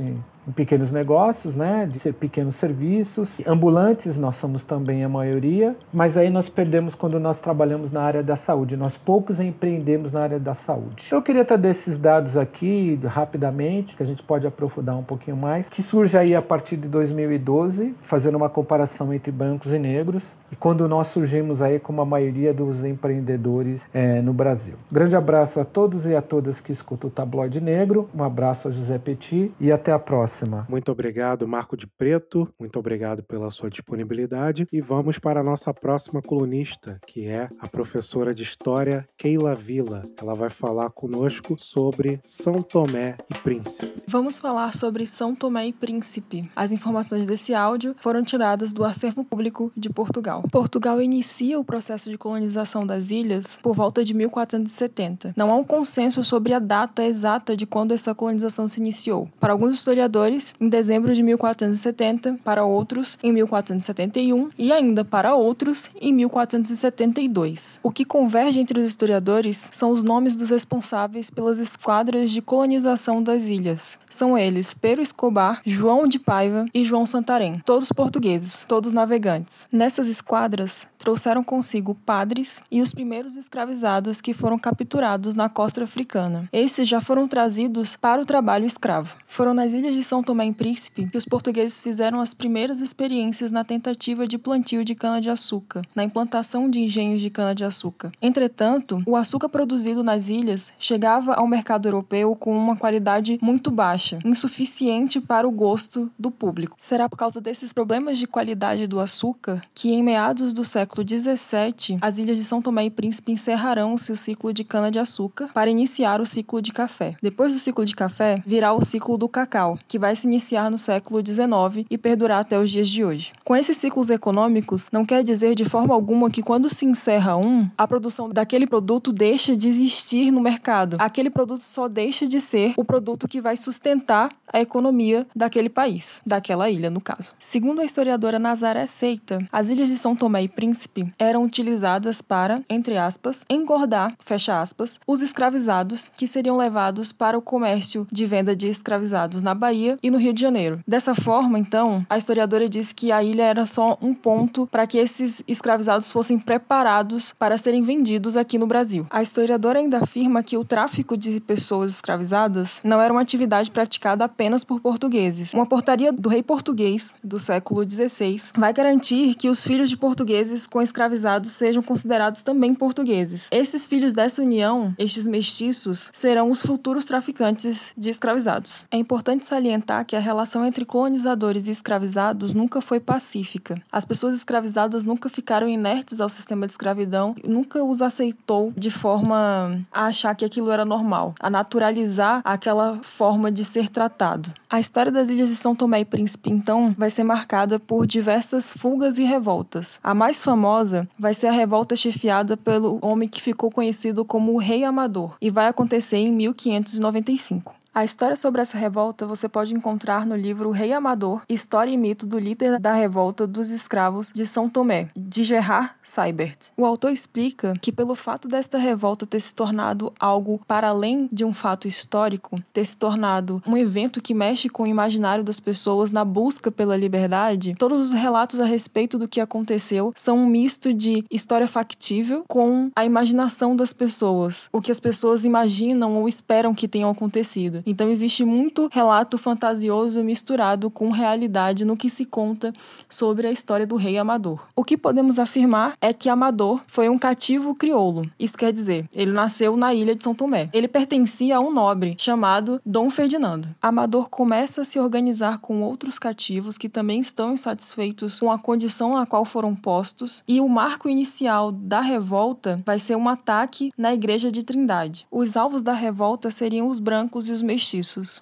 pequenos 0.55 0.91
negócios, 0.91 1.55
né, 1.55 1.89
de 1.91 1.99
ser 1.99 2.15
pequenos 2.15 2.57
serviços. 2.57 3.41
Ambulantes 3.47 4.17
nós 4.17 4.37
somos 4.37 4.65
também 4.65 5.05
a 5.05 5.09
maioria, 5.09 5.77
mas 5.93 6.17
aí 6.17 6.31
nós 6.31 6.49
perdemos 6.49 6.95
quando 6.95 7.19
nós 7.21 7.41
trabalhamos 7.41 7.91
na 7.91 8.03
área 8.03 8.23
da 8.23 8.37
saúde. 8.37 8.77
Nós 8.77 8.97
poucos 8.97 9.41
empreendemos 9.41 10.13
na 10.13 10.21
área 10.21 10.39
da 10.39 10.55
saúde. 10.55 11.09
Eu 11.11 11.23
queria 11.23 11.45
trazer 11.45 11.69
esses 11.69 11.99
dados 11.99 12.37
aqui 12.37 12.99
rapidamente, 13.05 13.97
que 13.97 14.03
a 14.03 14.07
gente 14.07 14.23
pode 14.23 14.47
aprofundar 14.47 14.97
um 14.97 15.03
pouquinho 15.03 15.37
mais, 15.37 15.69
que 15.69 15.83
surge 15.83 16.17
aí 16.17 16.35
a 16.35 16.43
partir 16.43 16.77
de 16.77 16.89
2012, 16.89 17.95
fazendo 18.03 18.37
uma 18.37 18.49
comparação 18.49 19.13
entre 19.13 19.31
brancos 19.31 19.73
e 19.73 19.79
negros, 19.79 20.25
e 20.51 20.57
quando 20.57 20.89
nós 20.89 21.09
surgimos 21.09 21.61
aí 21.61 21.79
como 21.79 22.01
a 22.01 22.07
maioria 22.07 22.55
dos 22.55 22.85
empreendedores 22.85 23.87
é, 23.93 24.21
no 24.23 24.33
Brasil. 24.33 24.75
Grande 24.91 25.15
abraço 25.17 25.61
a 25.61 25.65
todos 25.65 26.07
e 26.07 26.15
a 26.15 26.23
todas 26.23 26.61
que 26.61 26.73
escutam 26.73 27.09
o 27.09 27.13
Tabloide 27.13 27.61
Negro, 27.61 28.09
um 28.15 28.23
abraço 28.23 28.69
a 28.69 28.71
José 28.71 28.99
Petit 28.99 29.53
e 29.61 29.71
até 29.71 29.93
a 29.93 29.99
próxima 29.99 30.38
próxima. 30.39 30.67
Muito 30.69 30.93
obrigado, 30.93 31.49
Marco 31.49 31.77
de 31.77 31.87
Preto. 31.87 32.49
Muito 32.59 32.79
obrigado 32.79 33.23
pela 33.23 33.51
sua 33.51 33.71
disponibilidade. 33.71 34.67
E 34.73 34.81
vamos 34.81 35.19
para 35.19 35.41
a 35.41 35.45
nossa 35.45 35.73
próxima 35.73 36.23
colunista, 36.23 36.99
que 37.07 37.27
é 37.27 37.49
a 37.59 37.67
professora 37.67 38.35
de 38.35 38.43
História 38.43 39.05
Keila 39.17 39.55
Vila. 39.55 40.03
Ela 40.21 40.35
vai 40.35 40.49
falar 40.49 40.91
conosco 40.91 41.57
sobre 41.59 42.21
São 42.23 42.63
Tomé 42.63 43.17
e 43.31 43.35
Príncipe. 43.39 44.03
Vamos 44.07 44.39
falar 44.39 44.75
sobre 44.75 45.07
São 45.07 45.35
Tomé 45.35 45.67
e 45.67 45.73
Príncipe. 45.73 46.51
As 46.55 46.73
informações 46.73 47.27
desse 47.27 47.55
áudio 47.55 47.95
foram 47.99 48.23
tiradas 48.23 48.73
do 48.73 48.85
Acervo 48.85 49.25
Público 49.25 49.73
de 49.77 49.91
Portugal. 49.91 50.43
Portugal 50.51 51.01
inicia 51.01 51.59
o 51.59 51.65
processo 51.65 52.11
de 52.11 52.19
colonização 52.19 52.87
das 52.87 53.11
ilhas 53.11 53.59
por 53.63 53.75
volta 53.75 54.05
de 54.05 54.15
1470. 54.15 55.35
Não 55.37 55.51
há 55.51 55.57
um 55.57 55.65
consenso 55.65 56.23
sobre 56.23 56.53
a 56.53 56.59
data 56.59 57.05
exata 57.05 57.57
de 57.57 57.67
quando 57.67 57.93
essa 57.93 58.15
colonização 58.15 58.69
se 58.69 58.81
iniciou. 58.81 59.29
Para 59.41 59.53
alguns 59.53 59.75
historiadores, 59.75 60.28
em 60.61 60.69
dezembro 60.69 61.15
de 61.15 61.23
1470, 61.23 62.39
para 62.45 62.65
outros 62.65 63.19
em 63.23 63.33
1471 63.33 64.51
e 64.59 64.73
ainda 64.73 65.05
para 65.05 65.35
outros 65.35 65.91
em 66.01 66.13
1472. 66.13 67.81
O 67.83 67.91
que 67.91 68.05
converge 68.05 68.61
entre 68.61 68.81
os 68.81 68.89
historiadores 68.89 69.69
são 69.73 69.91
os 69.91 70.03
nomes 70.03 70.37
dos 70.37 70.51
responsáveis 70.51 71.31
pelas 71.31 71.59
esquadras 71.59 72.31
de 72.31 72.43
colonização 72.43 73.23
das 73.23 73.49
ilhas. 73.49 73.99
São 74.09 74.37
eles 74.37 74.75
Pero 74.75 75.03
Escobar, 75.03 75.61
João 75.65 76.07
de 76.07 76.19
Paiva 76.19 76.67
e 76.75 76.85
João 76.85 77.07
Santarém, 77.07 77.63
todos 77.65 77.93
portugueses, 77.93 78.65
todos 78.67 78.93
navegantes. 78.93 79.67
Nessas 79.73 80.09
esquadras, 80.09 80.87
trouxeram 80.99 81.43
consigo 81.45 81.95
padres 81.95 82.61
e 82.71 82.83
os 82.83 82.93
primeiros 82.93 83.37
escravizados 83.37 84.21
que 84.21 84.35
foram 84.35 84.59
capturados 84.59 85.35
na 85.35 85.49
costa 85.49 85.85
africana. 85.85 86.49
Esses 86.53 86.89
já 86.89 87.01
foram 87.01 87.29
trazidos 87.29 87.97
para 87.97 88.21
o 88.21 88.27
trabalho 88.27 88.67
escravo. 88.67 89.17
Foram 89.27 89.55
nas 89.55 89.73
ilhas 89.73 89.95
de 89.95 90.03
são 90.03 90.18
Tomé 90.23 90.47
e 90.47 90.53
Príncipe 90.53 91.09
que 91.09 91.17
os 91.17 91.25
portugueses 91.25 91.81
fizeram 91.81 92.21
as 92.21 92.35
primeiras 92.35 92.81
experiências 92.81 93.53
na 93.53 93.65
tentativa 93.65 94.27
de 94.27 94.39
plantio 94.39 94.85
de 94.85 94.95
cana-de-açúcar, 94.95 95.83
na 95.95 96.05
implantação 96.05 96.69
de 96.69 96.81
engenhos 96.81 97.21
de 97.21 97.31
cana-de-açúcar. 97.31 98.13
Entretanto, 98.21 99.03
o 99.07 99.17
açúcar 99.17 99.49
produzido 99.49 100.03
nas 100.03 100.29
ilhas 100.29 100.73
chegava 100.79 101.35
ao 101.35 101.47
mercado 101.47 101.87
europeu 101.87 102.35
com 102.35 102.57
uma 102.57 102.77
qualidade 102.77 103.39
muito 103.41 103.71
baixa, 103.71 104.19
insuficiente 104.25 105.21
para 105.21 105.47
o 105.47 105.51
gosto 105.51 106.11
do 106.19 106.31
público. 106.31 106.77
Será 106.79 107.09
por 107.09 107.17
causa 107.17 107.41
desses 107.41 107.73
problemas 107.73 108.19
de 108.19 108.27
qualidade 108.27 108.87
do 108.87 109.01
açúcar 109.01 109.63
que, 109.75 109.91
em 109.91 110.03
meados 110.03 110.53
do 110.53 110.65
século 110.65 111.07
XVII, 111.07 111.99
as 112.01 112.19
ilhas 112.19 112.37
de 112.37 112.45
São 112.45 112.63
Tomé 112.63 112.87
e 112.87 112.91
Príncipe 112.91 113.33
encerrarão 113.33 113.97
seu 113.99 114.17
ciclo 114.17 114.53
de 114.53 114.65
cana-de-açúcar 114.65 115.51
para 115.53 115.71
iniciar 115.71 116.21
o 116.21 116.27
ciclo 116.27 116.63
de 116.63 116.73
café. 116.73 117.17
Depois 117.23 117.55
do 117.55 117.61
ciclo 117.61 117.85
de 117.85 117.95
café, 117.95 118.43
virá 118.47 118.73
o 118.73 118.85
ciclo 118.85 119.17
do 119.17 119.29
cacau, 119.29 119.79
que 119.87 119.98
vai 119.99 120.15
se 120.17 120.27
iniciar 120.27 120.71
no 120.71 120.79
século 120.79 121.25
XIX 121.25 121.87
e 121.91 121.99
perdurar 121.99 122.41
até 122.41 122.59
os 122.59 122.71
dias 122.71 122.89
de 122.89 123.05
hoje. 123.05 123.33
Com 123.45 123.57
esses 123.57 123.77
ciclos 123.77 124.11
econômicos, 124.11 124.89
não 124.93 125.05
quer 125.05 125.23
dizer 125.23 125.55
de 125.55 125.65
forma 125.65 125.95
alguma 125.95 126.31
que 126.31 126.43
quando 126.43 126.69
se 126.69 126.85
encerra 126.85 127.37
um, 127.37 127.69
a 127.77 127.87
produção 127.87 128.29
daquele 128.29 128.67
produto 128.67 129.13
deixa 129.13 129.57
de 129.57 129.69
existir 129.69 130.31
no 130.31 130.41
mercado. 130.41 130.97
Aquele 130.99 131.31
produto 131.31 131.63
só 131.63 131.89
deixa 131.89 132.27
de 132.27 132.41
ser 132.41 132.75
o 132.77 132.85
produto 132.85 133.29
que 133.29 133.41
vai 133.41 133.57
sustentar 133.57 134.31
a 134.53 134.61
economia 134.61 135.27
daquele 135.35 135.69
país, 135.69 136.21
daquela 136.25 136.71
ilha, 136.71 136.91
no 136.91 137.01
caso. 137.01 137.35
Segundo 137.39 137.81
a 137.81 137.85
historiadora 137.85 138.39
Nazaré 138.39 138.87
Seita, 138.87 139.47
as 139.53 139.71
ilhas 139.71 139.89
de 139.89 139.97
São 139.97 140.15
Tomé 140.15 140.43
e 140.43 140.49
Príncipe 140.49 141.13
eram 141.19 141.45
utilizadas 141.45 142.23
para, 142.23 142.63
entre 142.69 142.97
aspas, 142.97 143.45
engordar, 143.49 144.15
fecha 144.25 144.61
aspas, 144.61 144.99
os 145.07 145.23
escravizados 145.23 146.11
que 146.17 146.27
seriam 146.27 146.57
levados 146.57 147.13
para 147.13 147.39
o 147.39 147.43
comércio 147.43 148.07
de 148.11 148.27
venda 148.27 148.55
de 148.55 148.69
escravizados 148.69 149.43
na 149.43 149.55
Bahia 149.55 149.88
Bahia 149.89 149.97
e 150.03 150.11
no 150.11 150.19
Rio 150.19 150.33
de 150.33 150.41
Janeiro. 150.41 150.81
Dessa 150.87 151.15
forma, 151.15 151.59
então, 151.59 152.05
a 152.11 152.19
historiadora 152.19 152.69
diz 152.69 152.93
que 152.93 153.11
a 153.11 153.23
ilha 153.23 153.45
era 153.45 153.65
só 153.65 153.97
um 154.03 154.13
ponto 154.13 154.67
para 154.67 154.87
que 154.87 154.99
esses 154.99 155.43
escravizados 155.49 156.11
fossem 156.13 156.39
preparados 156.39 157.35
para 157.39 157.57
serem 157.57 157.83
vendidos 157.83 158.37
aqui 158.37 158.59
no 158.59 158.67
Brasil. 158.67 159.07
A 159.11 159.23
historiadora 159.23 159.79
ainda 159.79 159.99
afirma 159.99 160.43
que 160.43 160.57
o 160.57 160.65
tráfico 160.65 161.17
de 161.17 161.41
pessoas 161.41 161.93
escravizadas 161.93 162.81
não 162.85 163.01
era 163.01 163.13
uma 163.13 163.23
atividade 163.23 163.71
praticada 163.71 164.25
apenas 164.25 164.65
por 164.65 164.81
portugueses. 164.81 165.55
Uma 165.55 165.67
portaria 165.67 166.13
do 166.13 166.29
rei 166.29 166.43
português 166.43 167.15
do 167.23 167.39
século 167.39 167.89
XVI 167.89 168.41
vai 168.57 168.73
garantir 168.73 169.35
que 169.35 169.49
os 169.49 169.65
filhos 169.65 169.89
de 169.89 169.97
portugueses 169.97 170.67
com 170.67 170.83
escravizados 170.83 171.51
sejam 171.53 171.83
considerados 171.83 172.43
também 172.43 172.75
portugueses. 172.75 173.49
Esses 173.51 173.87
filhos 173.87 174.13
dessa 174.13 174.43
união, 174.43 174.95
estes 174.99 175.27
mestiços, 175.27 176.11
serão 176.13 176.51
os 176.51 176.61
futuros 176.61 177.05
traficantes 177.05 177.93
de 177.97 178.11
escravizados. 178.11 178.87
É 178.91 178.97
importante 178.97 179.47
salientar 179.47 179.78
que 180.07 180.17
a 180.17 180.21
relação 180.21 180.65
entre 180.65 180.85
colonizadores 180.85 181.69
e 181.69 181.71
escravizados 181.71 182.55
nunca 182.55 182.81
foi 182.81 183.01
pacífica. 183.01 183.81
As 183.91 184.05
pessoas 184.05 184.35
escravizadas 184.35 185.05
nunca 185.05 185.29
ficaram 185.29 185.69
inertes 185.69 186.21
ao 186.21 186.29
sistema 186.29 186.67
de 186.67 186.73
escravidão, 186.73 187.35
nunca 187.47 187.83
os 187.83 188.03
aceitou 188.03 188.73
de 188.77 188.91
forma 188.91 189.81
a 189.93 190.07
achar 190.07 190.35
que 190.35 190.45
aquilo 190.45 190.71
era 190.71 190.85
normal, 190.85 191.35
a 191.41 191.51
naturalizar 191.51 192.41
aquela 192.45 192.99
forma 193.03 193.51
de 193.51 193.65
ser 193.65 193.89
tratado. 193.89 194.53
A 194.71 194.79
história 194.81 195.11
das 195.11 195.31
ilhas 195.31 195.49
de 195.49 195.57
São 195.57 195.75
Tomé 195.75 196.01
e 196.01 196.05
Príncipe, 196.05 196.51
então, 196.51 196.95
vai 196.97 197.11
ser 197.11 197.25
marcada 197.25 197.79
por 197.79 198.07
diversas 198.07 198.73
fugas 198.73 199.19
e 199.19 199.25
revoltas. 199.25 199.99
A 200.03 200.15
mais 200.15 200.43
famosa 200.43 201.09
vai 201.19 201.35
ser 201.35 201.47
a 201.47 201.53
revolta 201.53 201.97
chefiada 201.97 202.57
pelo 202.57 202.99
homem 203.01 203.29
que 203.29 203.41
ficou 203.41 203.71
conhecido 203.71 204.25
como 204.25 204.53
o 204.53 204.59
Rei 204.59 204.85
Amador 204.85 205.37
e 205.41 205.51
vai 205.51 205.69
acontecer 205.69 206.19
em 206.19 206.33
1595. 206.33 207.78
A 207.99 208.05
história 208.05 208.37
sobre 208.37 208.61
essa 208.61 208.79
revolta 208.79 209.27
você 209.27 209.49
pode 209.49 209.75
encontrar 209.75 210.25
no 210.25 210.37
livro 210.37 210.71
Rei 210.71 210.93
Amador, 210.93 211.43
História 211.49 211.91
e 211.91 211.97
Mito 211.97 212.29
do 212.29 212.39
Líder 212.39 212.79
da 212.79 212.93
Revolta 212.93 213.45
dos 213.45 213.73
Escravos 213.73 214.33
de 214.33 214.47
São 214.47 214.71
Tomé, 214.71 215.09
de 215.17 215.43
Gerard 215.43 215.91
Seibert. 216.05 216.71
O 216.77 216.87
autor 216.87 217.11
explica 217.11 217.75
que 217.83 217.91
pelo 217.91 218.15
fato 218.15 218.47
desta 218.47 218.79
revolta 218.79 219.27
ter 219.27 219.41
se 219.41 219.53
tornado 219.53 220.13
algo 220.21 220.61
para 220.65 220.91
além 220.91 221.29
de 221.33 221.45
um 221.45 221.53
fato 221.53 221.89
histórico, 221.89 222.63
ter 222.73 222.85
se 222.85 222.97
tornado 222.97 223.61
um 223.67 223.77
evento 223.77 224.23
que 224.23 224.33
mexe 224.33 224.69
com 224.69 224.85
o 224.85 224.87
imaginário 224.87 225.43
das 225.43 225.59
pessoas 225.59 226.13
na 226.13 226.25
busca 226.25 226.71
pela 226.71 226.97
liberdade, 226.97 227.75
todos 227.77 228.01
os 228.01 228.13
relatos 228.13 228.61
a 228.61 228.65
respeito 228.65 229.19
do 229.19 229.27
que 229.27 229.41
aconteceu 229.41 230.13
são 230.15 230.39
um 230.39 230.47
misto 230.47 230.95
de 230.95 231.25
história 231.29 231.67
factível 231.67 232.45
com 232.47 232.93
a 232.95 233.05
imaginação 233.05 233.75
das 233.75 233.93
pessoas, 233.93 234.69
o 234.73 234.81
que 234.81 234.93
as 234.93 235.01
pessoas 235.01 235.43
imaginam 235.43 236.15
ou 236.15 236.29
esperam 236.29 236.73
que 236.73 236.87
tenha 236.87 237.11
acontecido. 237.11 237.88
Então 237.89 238.11
existe 238.11 238.45
muito 238.45 238.91
relato 238.93 239.39
fantasioso 239.39 240.23
misturado 240.23 240.91
com 240.91 241.11
realidade 241.11 241.87
no 241.87 241.97
que 241.97 242.11
se 242.11 242.27
conta 242.27 242.71
sobre 243.09 243.47
a 243.47 243.51
história 243.51 243.87
do 243.87 243.97
rei 243.97 244.19
Amador. 244.19 244.61
O 244.77 244.85
que 244.85 244.95
podemos 244.95 245.39
afirmar 245.39 245.95
é 245.99 246.13
que 246.13 246.29
Amador 246.29 246.83
foi 246.87 247.09
um 247.09 247.19
cativo 247.19 247.75
crioulo. 247.75 248.31
Isso 248.39 248.59
quer 248.59 248.75
dizer, 248.75 249.09
ele 249.15 249.33
nasceu 249.33 249.75
na 249.75 249.95
ilha 249.95 250.15
de 250.15 250.23
São 250.23 250.35
Tomé. 250.35 250.69
Ele 250.71 250.87
pertencia 250.87 251.57
a 251.57 251.61
um 251.61 251.73
nobre 251.73 252.15
chamado 252.19 252.79
Dom 252.85 253.09
Ferdinando. 253.09 253.75
Amador 253.81 254.29
começa 254.29 254.83
a 254.83 254.85
se 254.85 255.01
organizar 255.01 255.57
com 255.57 255.81
outros 255.81 256.19
cativos 256.19 256.77
que 256.77 256.91
também 256.91 257.21
estão 257.21 257.55
insatisfeitos 257.55 258.39
com 258.39 258.53
a 258.53 258.59
condição 258.59 259.15
na 259.15 259.25
qual 259.25 259.47
foram 259.47 259.75
postos, 259.75 260.45
e 260.47 260.61
o 260.61 260.69
marco 260.69 261.09
inicial 261.09 261.73
da 261.73 262.03
revolta 262.03 262.83
vai 262.85 262.99
ser 262.99 263.17
um 263.17 263.31
ataque 263.31 263.91
na 263.97 264.13
igreja 264.13 264.53
de 264.53 264.63
Trindade. 264.63 265.27
Os 265.31 265.57
alvos 265.57 265.83
da 265.83 265.95
revolta 265.95 266.51
seriam 266.51 266.89
os 266.89 267.01
brancos 267.01 267.49
e 267.49 267.53
os. 267.53 267.78